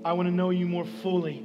I 0.05 0.13
want 0.13 0.29
to 0.29 0.35
know 0.35 0.51
you 0.51 0.67
more 0.67 0.87
fully. 1.03 1.45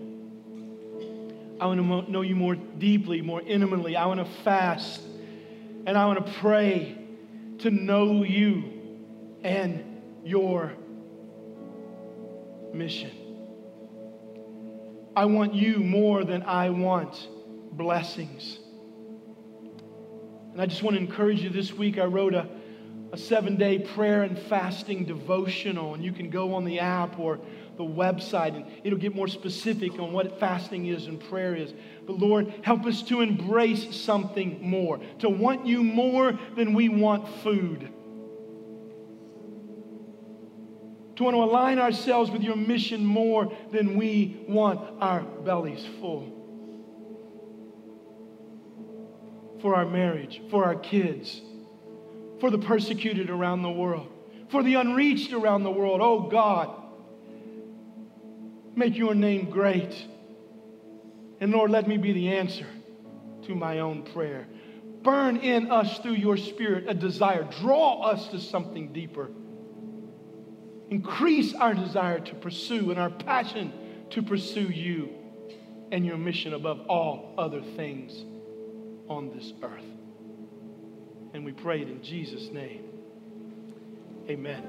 I 1.60 1.66
want 1.66 1.80
to 1.80 2.12
know 2.12 2.22
you 2.22 2.36
more 2.36 2.56
deeply, 2.56 3.22
more 3.22 3.42
intimately. 3.42 3.96
I 3.96 4.06
want 4.06 4.20
to 4.20 4.44
fast 4.44 5.02
and 5.86 5.98
I 5.98 6.06
want 6.06 6.26
to 6.26 6.34
pray 6.34 6.98
to 7.60 7.72
know 7.72 8.24
you 8.24 8.64
and 9.44 10.02
your 10.24 10.74
mission. 12.74 13.12
I 15.16 15.26
want 15.26 15.54
you 15.54 15.78
more 15.78 16.24
than 16.24 16.44
I 16.44 16.70
want 16.70 17.28
blessings. 17.74 18.60
And 20.54 20.62
I 20.62 20.66
just 20.66 20.84
want 20.84 20.96
to 20.96 21.02
encourage 21.02 21.42
you 21.42 21.50
this 21.50 21.74
week. 21.74 21.98
I 21.98 22.06
wrote 22.06 22.34
a, 22.34 22.48
a 23.12 23.18
seven 23.18 23.58
day 23.58 23.80
prayer 23.80 24.24
and 24.24 24.38
fasting 24.38 25.06
devotional, 25.06 25.94
and 25.94 26.04
you 26.04 26.14
can 26.14 26.30
go 26.30 26.54
on 26.54 26.64
the 26.64 26.80
app 26.80 27.20
or 27.20 27.40
the 27.78 27.84
website 27.84 28.56
and 28.56 28.66
it'll 28.84 29.00
get 29.00 29.16
more 29.16 29.28
specific 29.28 29.94
on 30.00 30.14
what 30.14 30.40
fasting 30.40 30.86
is 30.86 31.08
and 31.08 31.20
prayer 31.20 31.56
is. 31.56 31.74
But 32.06 32.20
Lord, 32.20 32.54
help 32.64 32.86
us 32.86 33.02
to 33.04 33.22
embrace 33.22 33.96
something 33.96 34.60
more, 34.62 35.00
to 35.20 35.30
want 35.30 35.66
you 35.66 35.84
more 35.84 36.38
than 36.56 36.74
we 36.74 36.90
want 36.90 37.28
food. 37.44 37.92
To 41.22 41.26
want 41.26 41.36
to 41.36 41.44
align 41.44 41.78
ourselves 41.78 42.32
with 42.32 42.42
your 42.42 42.56
mission 42.56 43.06
more 43.06 43.56
than 43.72 43.96
we 43.96 44.44
want 44.48 44.80
our 45.00 45.22
bellies 45.22 45.86
full. 46.00 46.26
For 49.62 49.76
our 49.76 49.86
marriage, 49.86 50.42
for 50.50 50.66
our 50.66 50.74
kids, 50.74 51.40
for 52.40 52.50
the 52.50 52.58
persecuted 52.58 53.30
around 53.30 53.62
the 53.62 53.70
world, 53.70 54.12
for 54.50 54.64
the 54.64 54.74
unreached 54.74 55.32
around 55.32 55.62
the 55.62 55.70
world. 55.70 56.02
Oh 56.02 56.22
God, 56.22 56.76
make 58.76 58.98
your 58.98 59.14
name 59.14 59.52
great. 59.52 59.94
And 61.40 61.52
Lord, 61.52 61.70
let 61.70 61.88
me 61.88 61.98
be 61.98 62.14
the 62.14 62.30
answer 62.30 62.66
to 63.44 63.54
my 63.54 63.78
own 63.78 64.02
prayer. 64.12 64.48
Burn 65.04 65.38
in 65.38 65.70
us 65.70 66.00
through 66.00 66.16
your 66.16 66.38
spirit 66.38 66.86
a 66.88 66.96
desire. 66.96 67.48
Draw 67.62 68.02
us 68.02 68.28
to 68.30 68.40
something 68.40 68.92
deeper. 68.92 69.30
Increase 70.92 71.54
our 71.54 71.74
desire 71.74 72.20
to 72.20 72.36
pursue 72.36 72.92
and 72.92 73.00
our 73.00 73.10
passion 73.10 73.72
to 74.10 74.22
pursue 74.22 74.70
you 74.70 75.10
and 75.92 76.06
your 76.06 76.18
mission 76.18 76.54
above 76.54 76.82
all 76.88 77.34
other 77.38 77.62
things 77.62 78.26
on 79.08 79.32
this 79.34 79.54
earth. 79.64 79.86
And 81.34 81.46
we 81.46 81.54
pray 81.54 81.82
it 81.82 81.88
in 81.88 82.04
Jesus' 82.04 82.50
name. 82.52 82.84
Amen. 84.30 84.64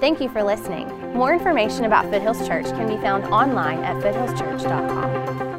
Thank 0.00 0.20
you 0.20 0.28
for 0.28 0.44
listening. 0.44 0.88
More 1.12 1.32
information 1.32 1.84
about 1.84 2.04
Foothills 2.04 2.46
Church 2.46 2.66
can 2.66 2.86
be 2.86 2.96
found 3.02 3.24
online 3.24 3.82
at 3.82 4.02
foothillschurch.com. 4.02 5.53